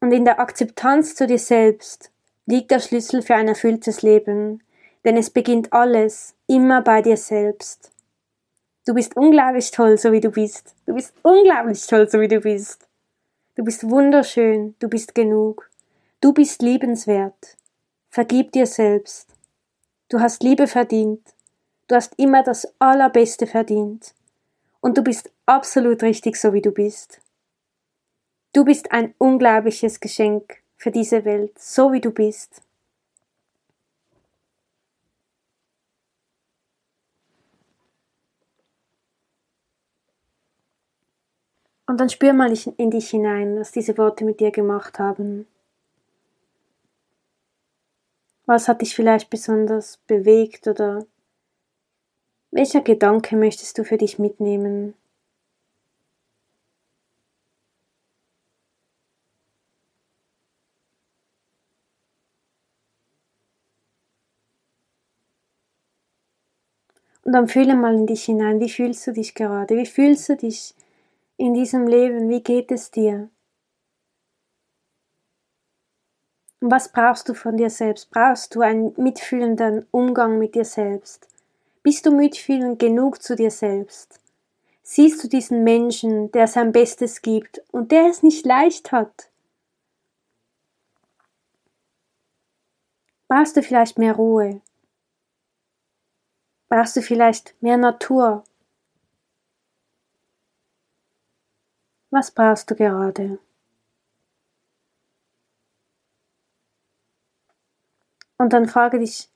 Und 0.00 0.10
in 0.10 0.24
der 0.24 0.40
Akzeptanz 0.40 1.14
zu 1.14 1.26
dir 1.26 1.38
selbst 1.38 2.10
liegt 2.46 2.70
der 2.70 2.80
Schlüssel 2.80 3.20
für 3.20 3.34
ein 3.34 3.46
erfülltes 3.46 4.00
Leben, 4.00 4.62
denn 5.04 5.18
es 5.18 5.28
beginnt 5.28 5.74
alles 5.74 6.34
immer 6.46 6.80
bei 6.80 7.02
dir 7.02 7.18
selbst. 7.18 7.92
Du 8.86 8.94
bist 8.94 9.18
unglaublich 9.18 9.70
toll, 9.70 9.98
so 9.98 10.12
wie 10.12 10.20
du 10.20 10.30
bist. 10.30 10.74
Du 10.86 10.94
bist 10.94 11.12
unglaublich 11.22 11.86
toll, 11.86 12.08
so 12.08 12.22
wie 12.22 12.28
du 12.28 12.40
bist. 12.40 12.88
Du 13.54 13.64
bist 13.64 13.90
wunderschön, 13.90 14.74
du 14.78 14.88
bist 14.88 15.14
genug. 15.14 15.68
Du 16.22 16.32
bist 16.32 16.62
liebenswert. 16.62 17.58
Vergib 18.08 18.52
dir 18.52 18.64
selbst. 18.64 19.28
Du 20.08 20.20
hast 20.20 20.42
Liebe 20.42 20.66
verdient. 20.66 21.34
Du 21.86 21.96
hast 21.96 22.14
immer 22.16 22.42
das 22.42 22.66
Allerbeste 22.78 23.46
verdient 23.46 24.14
und 24.80 24.96
du 24.96 25.02
bist 25.02 25.30
absolut 25.48 26.02
richtig 26.02 26.36
so, 26.36 26.52
wie 26.52 26.60
du 26.60 26.70
bist. 26.70 27.20
Du 28.52 28.64
bist 28.64 28.92
ein 28.92 29.14
unglaubliches 29.18 30.00
Geschenk 30.00 30.62
für 30.76 30.90
diese 30.90 31.24
Welt, 31.24 31.58
so 31.58 31.92
wie 31.92 32.00
du 32.00 32.10
bist. 32.10 32.62
Und 41.86 41.98
dann 41.98 42.10
spür 42.10 42.34
mal 42.34 42.52
in 42.76 42.90
dich 42.90 43.08
hinein, 43.08 43.58
was 43.58 43.72
diese 43.72 43.96
Worte 43.96 44.26
mit 44.26 44.40
dir 44.40 44.50
gemacht 44.50 44.98
haben. 44.98 45.46
Was 48.44 48.68
hat 48.68 48.82
dich 48.82 48.94
vielleicht 48.94 49.30
besonders 49.30 49.96
bewegt 50.06 50.66
oder 50.66 51.06
welcher 52.50 52.82
Gedanke 52.82 53.36
möchtest 53.36 53.78
du 53.78 53.84
für 53.84 53.96
dich 53.96 54.18
mitnehmen? 54.18 54.94
Und 67.28 67.34
dann 67.34 67.46
fühle 67.46 67.76
mal 67.76 67.94
in 67.94 68.06
dich 68.06 68.24
hinein, 68.24 68.58
wie 68.58 68.70
fühlst 68.70 69.06
du 69.06 69.12
dich 69.12 69.34
gerade? 69.34 69.76
Wie 69.76 69.84
fühlst 69.84 70.30
du 70.30 70.36
dich 70.36 70.74
in 71.36 71.52
diesem 71.52 71.86
Leben? 71.86 72.30
Wie 72.30 72.42
geht 72.42 72.72
es 72.72 72.90
dir? 72.90 73.28
Und 76.62 76.70
was 76.70 76.90
brauchst 76.90 77.28
du 77.28 77.34
von 77.34 77.58
dir 77.58 77.68
selbst? 77.68 78.10
Brauchst 78.10 78.54
du 78.54 78.62
einen 78.62 78.94
mitfühlenden 78.96 79.86
Umgang 79.90 80.38
mit 80.38 80.54
dir 80.54 80.64
selbst? 80.64 81.28
Bist 81.82 82.06
du 82.06 82.12
mitfühlend 82.12 82.78
genug 82.78 83.22
zu 83.22 83.36
dir 83.36 83.50
selbst? 83.50 84.20
Siehst 84.82 85.22
du 85.22 85.28
diesen 85.28 85.64
Menschen, 85.64 86.32
der 86.32 86.46
sein 86.46 86.72
Bestes 86.72 87.20
gibt 87.20 87.60
und 87.72 87.92
der 87.92 88.06
es 88.06 88.22
nicht 88.22 88.46
leicht 88.46 88.90
hat? 88.90 89.28
Brauchst 93.28 93.54
du 93.54 93.62
vielleicht 93.62 93.98
mehr 93.98 94.14
Ruhe? 94.16 94.62
Brauchst 96.68 96.96
du 96.96 97.02
vielleicht 97.02 97.60
mehr 97.62 97.76
Natur? 97.76 98.44
Was 102.10 102.30
brauchst 102.30 102.70
du 102.70 102.74
gerade? 102.74 103.38
Und 108.38 108.52
dann 108.52 108.68
frage 108.68 108.98
dich, 108.98 109.28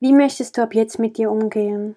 wie 0.00 0.12
möchtest 0.12 0.56
du 0.56 0.62
ab 0.62 0.74
jetzt 0.74 0.98
mit 0.98 1.16
dir 1.16 1.30
umgehen? 1.30 1.96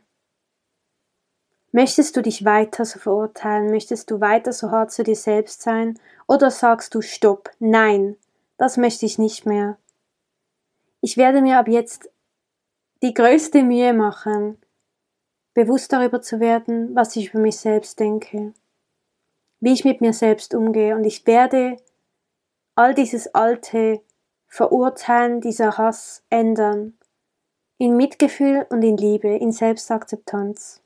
Möchtest 1.71 2.15
du 2.15 2.21
dich 2.21 2.45
weiter 2.45 2.85
so 2.85 2.99
verurteilen? 2.99 3.69
Möchtest 3.69 4.09
du 4.11 4.21
weiter 4.21 4.53
so 4.53 4.71
hart 4.71 4.91
zu 4.91 5.03
dir 5.03 5.15
selbst 5.15 5.61
sein? 5.61 5.99
Oder 6.27 6.51
sagst 6.51 6.95
du 6.95 7.01
Stopp, 7.01 7.51
nein, 7.59 8.15
das 8.57 8.77
möchte 8.77 9.05
ich 9.05 9.17
nicht 9.17 9.45
mehr. 9.45 9.77
Ich 11.01 11.17
werde 11.17 11.41
mir 11.41 11.57
ab 11.59 11.67
jetzt 11.67 12.09
die 13.01 13.13
größte 13.13 13.63
Mühe 13.63 13.93
machen, 13.93 14.57
bewusst 15.53 15.91
darüber 15.93 16.21
zu 16.21 16.39
werden, 16.39 16.95
was 16.95 17.15
ich 17.15 17.29
über 17.29 17.39
mich 17.39 17.57
selbst 17.57 17.99
denke, 17.99 18.53
wie 19.59 19.73
ich 19.73 19.85
mit 19.85 20.01
mir 20.01 20.13
selbst 20.13 20.53
umgehe 20.53 20.95
und 20.95 21.03
ich 21.03 21.25
werde 21.25 21.77
all 22.75 22.93
dieses 22.93 23.33
alte 23.33 24.01
Verurteilen, 24.47 25.41
dieser 25.41 25.77
Hass 25.77 26.23
ändern 26.29 26.97
in 27.77 27.95
Mitgefühl 27.95 28.65
und 28.69 28.81
in 28.81 28.97
Liebe, 28.97 29.29
in 29.29 29.51
Selbstakzeptanz. 29.51 30.81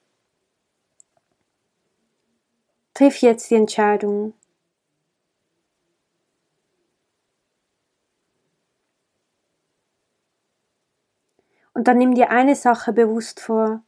Triff 2.93 3.21
jetzt 3.21 3.49
die 3.49 3.55
Entscheidung. 3.55 4.33
Und 11.73 11.87
dann 11.87 11.97
nimm 11.97 12.15
dir 12.15 12.29
eine 12.29 12.55
Sache 12.55 12.93
bewusst 12.93 13.39
vor, 13.39 13.81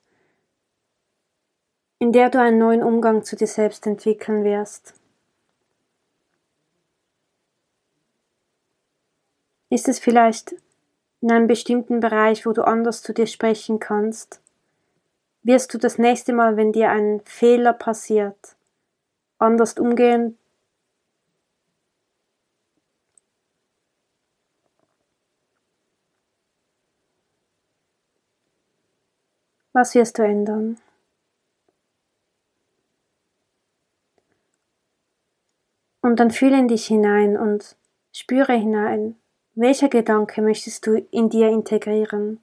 in 2.00 2.12
der 2.12 2.30
du 2.30 2.39
einen 2.39 2.58
neuen 2.58 2.84
Umgang 2.84 3.24
zu 3.24 3.36
dir 3.36 3.48
selbst 3.48 3.88
entwickeln 3.88 4.43
wirst. 4.43 4.93
Ist 9.69 9.88
es 9.88 10.00
vielleicht 10.00 10.56
in 11.22 11.32
einem 11.32 11.48
bestimmten 11.48 12.02
Bereich, 12.02 12.46
wo 12.46 12.52
du 12.52 12.63
anders 12.63 13.02
zu 13.02 13.13
dir 13.13 13.28
sprechen 13.28 13.80
kannst, 13.80 14.41
wirst 15.41 15.74
du 15.74 15.78
das 15.78 15.98
nächste 15.98 16.34
Mal, 16.34 16.58
wenn 16.58 16.74
dir 16.74 16.89
ein 16.89 17.22
Fehler 17.24 17.74
passiert, 17.74 18.58
anders 19.38 19.74
umgehen. 19.80 20.38
Was 29.75 29.95
wirst 29.95 30.19
du 30.19 30.23
ändern? 30.23 30.77
Und 36.01 36.19
dann 36.19 36.29
fühle 36.29 36.59
in 36.59 36.67
dich 36.67 36.86
hinein 36.86 37.38
und 37.38 37.75
spüre 38.12 38.53
hinein, 38.53 39.15
welcher 39.55 39.89
Gedanke 39.89 40.43
möchtest 40.43 40.86
du 40.86 40.97
in 41.09 41.29
dir 41.29 41.49
integrieren? 41.49 42.39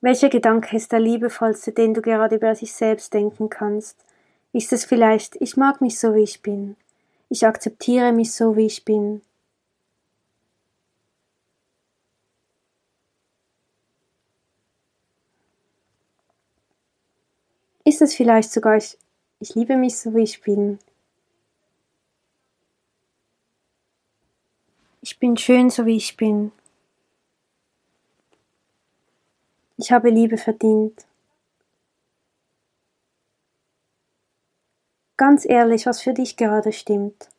Welcher 0.00 0.28
Gedanke 0.28 0.76
ist 0.76 0.92
der 0.92 1.00
liebevollste, 1.00 1.72
den 1.72 1.94
du 1.94 2.02
gerade 2.02 2.36
über 2.36 2.54
dich 2.54 2.72
selbst 2.72 3.14
denken 3.14 3.48
kannst? 3.48 3.96
Ist 4.52 4.72
es 4.72 4.84
vielleicht, 4.84 5.36
ich 5.40 5.56
mag 5.56 5.80
mich 5.80 5.98
so, 5.98 6.14
wie 6.14 6.22
ich 6.22 6.42
bin. 6.42 6.76
Ich 7.28 7.46
akzeptiere 7.46 8.12
mich 8.12 8.32
so, 8.32 8.56
wie 8.56 8.66
ich 8.66 8.84
bin. 8.84 9.22
Ist 17.84 18.02
es 18.02 18.14
vielleicht 18.14 18.52
sogar, 18.52 18.76
ich 18.76 18.96
ich 19.42 19.56
liebe 19.56 19.76
mich 19.76 19.98
so, 19.98 20.14
wie 20.14 20.22
ich 20.22 20.40
bin. 20.40 20.78
Ich 25.00 25.18
bin 25.18 25.36
schön, 25.36 25.68
so 25.68 25.84
wie 25.84 25.96
ich 25.96 26.16
bin. 26.16 26.52
Ich 29.78 29.90
habe 29.90 30.10
Liebe 30.10 30.38
verdient. 30.38 31.08
Ganz 35.16 35.44
ehrlich, 35.44 35.86
was 35.86 36.00
für 36.00 36.14
dich 36.14 36.36
gerade 36.36 36.72
stimmt. 36.72 37.30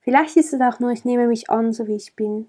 Vielleicht 0.00 0.36
ist 0.36 0.52
es 0.52 0.60
auch 0.60 0.80
nur, 0.80 0.90
ich 0.90 1.04
nehme 1.04 1.28
mich 1.28 1.48
an, 1.48 1.72
so 1.72 1.86
wie 1.86 1.94
ich 1.94 2.16
bin. 2.16 2.48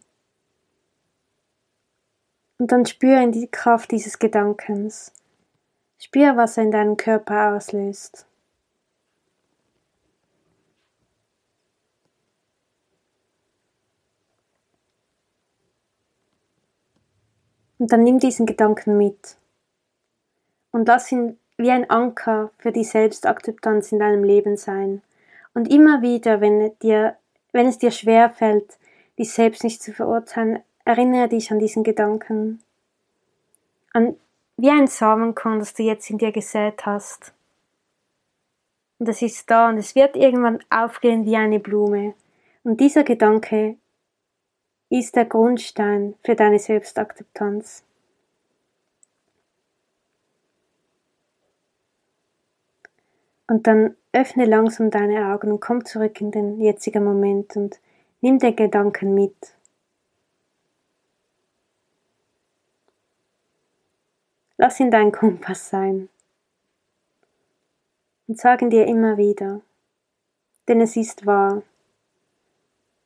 Und 2.57 2.71
dann 2.71 2.87
spüre 2.87 3.21
in 3.21 3.31
die 3.31 3.47
Kraft 3.47 3.91
dieses 3.91 4.17
Gedankens. 4.17 5.11
Spüre, 5.99 6.37
was 6.37 6.57
er 6.57 6.63
in 6.63 6.71
deinem 6.71 6.97
Körper 6.97 7.55
auslöst. 7.55 8.25
Und 17.79 17.91
dann 17.91 18.03
nimm 18.03 18.19
diesen 18.19 18.45
Gedanken 18.45 18.97
mit. 18.97 19.37
Und 20.71 20.87
lass 20.87 21.11
ihn 21.11 21.37
wie 21.57 21.71
ein 21.71 21.89
Anker 21.89 22.51
für 22.57 22.71
die 22.71 22.83
Selbstakzeptanz 22.83 23.91
in 23.91 23.99
deinem 23.99 24.23
Leben 24.23 24.57
sein. 24.57 25.01
Und 25.53 25.71
immer 25.71 26.01
wieder, 26.01 26.41
wenn, 26.41 26.71
dir, 26.79 27.17
wenn 27.51 27.67
es 27.67 27.79
dir 27.79 27.91
schwer 27.91 28.29
fällt, 28.29 28.77
dich 29.17 29.31
selbst 29.31 29.63
nicht 29.63 29.81
zu 29.81 29.91
verurteilen, 29.91 30.59
erinnere 30.85 31.29
dich 31.29 31.51
an 31.51 31.59
diesen 31.59 31.83
Gedanken. 31.83 32.61
An 33.93 34.15
wie 34.57 34.71
ein 34.71 34.87
Samenkorn, 34.87 35.59
das 35.59 35.73
du 35.73 35.83
jetzt 35.83 36.09
in 36.09 36.17
dir 36.17 36.31
gesät 36.31 36.85
hast. 36.85 37.33
Und 38.99 39.07
es 39.07 39.21
ist 39.21 39.49
da 39.49 39.69
und 39.69 39.77
es 39.77 39.93
wird 39.93 40.15
irgendwann 40.15 40.59
aufgehen 40.69 41.25
wie 41.25 41.37
eine 41.37 41.59
Blume. 41.59 42.15
Und 42.63 42.81
dieser 42.81 43.03
Gedanke 43.03 43.77
ist 44.89 45.15
der 45.15 45.25
Grundstein 45.25 46.15
für 46.23 46.35
deine 46.35 46.57
Selbstakzeptanz. 46.57 47.83
Und 53.47 53.67
dann 53.67 53.95
öffne 54.11 54.45
langsam 54.45 54.89
deine 54.89 55.33
Augen 55.33 55.51
und 55.51 55.61
komm 55.61 55.85
zurück 55.85 56.19
in 56.19 56.31
den 56.31 56.59
jetzigen 56.59 57.03
Moment 57.03 57.55
und 57.55 57.79
nimm 58.21 58.39
den 58.39 58.55
Gedanken 58.55 59.13
mit. 59.13 59.56
Lass 64.57 64.79
ihn 64.79 64.91
dein 64.91 65.11
Kompass 65.11 65.69
sein. 65.69 66.09
Und 68.27 68.39
sag 68.39 68.61
ihn 68.61 68.69
dir 68.69 68.85
immer 68.87 69.17
wieder, 69.17 69.61
denn 70.67 70.81
es 70.81 70.95
ist 70.95 71.25
wahr. 71.25 71.61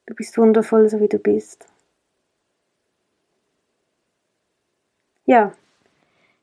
Du 0.05 0.15
bist 0.15 0.37
wundervoll, 0.37 0.89
so 0.89 0.99
wie 0.99 1.07
du 1.07 1.19
bist. 1.19 1.67
Ja, 5.25 5.53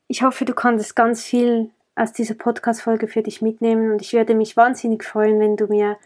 ich 0.07 0.23
hoffe, 0.23 0.45
du 0.45 0.53
konntest 0.53 0.95
ganz 0.95 1.23
viel 1.23 1.69
aus 1.95 2.13
dieser 2.13 2.35
Podcast-Folge 2.35 3.07
für 3.07 3.21
dich 3.21 3.41
mitnehmen 3.41 3.91
und 3.91 4.01
ich 4.01 4.13
würde 4.13 4.33
mich 4.33 4.55
wahnsinnig 4.55 5.03
freuen, 5.03 5.39
wenn 5.39 5.57
du 5.57 5.67
mir 5.67 5.97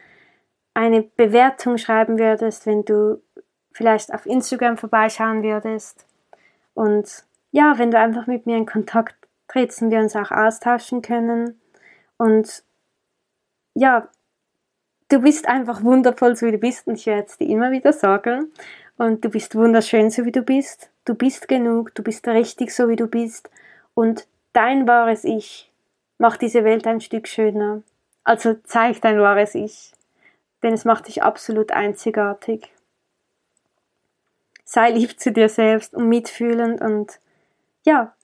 eine 0.73 1.03
Bewertung 1.03 1.77
schreiben 1.77 2.17
würdest, 2.17 2.65
wenn 2.65 2.83
du 2.83 3.21
vielleicht 3.71 4.13
auf 4.13 4.25
Instagram 4.25 4.77
vorbeischauen 4.77 5.43
würdest 5.43 6.05
und 6.73 7.23
ja, 7.53 7.77
wenn 7.77 7.91
du 7.91 7.97
einfach 7.97 8.27
mit 8.27 8.45
mir 8.45 8.57
in 8.57 8.65
Kontakt 8.65 9.15
trittst 9.47 9.81
und 9.81 9.91
wir 9.91 9.99
uns 9.99 10.17
auch 10.17 10.31
austauschen 10.31 11.01
können 11.01 11.61
und 12.17 12.63
ja, 13.75 14.09
du 15.07 15.21
bist 15.21 15.47
einfach 15.47 15.81
wundervoll, 15.81 16.35
so 16.35 16.45
wie 16.45 16.51
du 16.51 16.57
bist 16.57 16.87
und 16.87 16.95
ich 16.95 17.05
werde 17.05 17.27
es 17.27 17.37
dir 17.37 17.47
immer 17.47 17.71
wieder 17.71 17.93
sagen 17.93 18.51
und 18.97 19.23
du 19.23 19.29
bist 19.29 19.55
wunderschön, 19.55 20.09
so 20.09 20.25
wie 20.25 20.33
du 20.33 20.41
bist 20.41 20.89
du 21.05 21.15
bist 21.15 21.47
genug, 21.47 21.93
du 21.95 22.03
bist 22.03 22.27
richtig 22.27 22.73
so 22.73 22.89
wie 22.89 22.95
du 22.95 23.07
bist 23.07 23.49
und 23.93 24.27
dein 24.53 24.87
wahres 24.87 25.23
Ich 25.23 25.71
macht 26.17 26.41
diese 26.41 26.63
Welt 26.63 26.87
ein 26.87 27.01
Stück 27.01 27.27
schöner. 27.27 27.81
Also 28.23 28.55
zeig 28.63 29.01
dein 29.01 29.19
wahres 29.19 29.55
Ich, 29.55 29.91
denn 30.61 30.73
es 30.73 30.85
macht 30.85 31.07
dich 31.07 31.23
absolut 31.23 31.71
einzigartig. 31.71 32.71
Sei 34.63 34.91
lieb 34.91 35.19
zu 35.19 35.31
dir 35.31 35.49
selbst 35.49 35.93
und 35.93 36.07
mitfühlend 36.07 36.81
und 36.81 37.19
ja, 37.83 38.15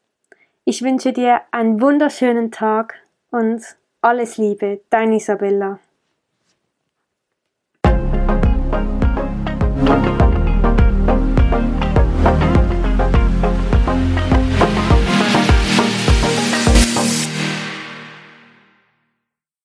ich 0.66 0.82
wünsche 0.82 1.14
dir 1.14 1.42
einen 1.52 1.82
wunderschönen 1.82 2.52
Tag 2.52 2.96
und 3.32 3.64
alles 4.02 4.38
Liebe, 4.38 4.82
dein 4.90 5.14
Isabella. 5.14 5.80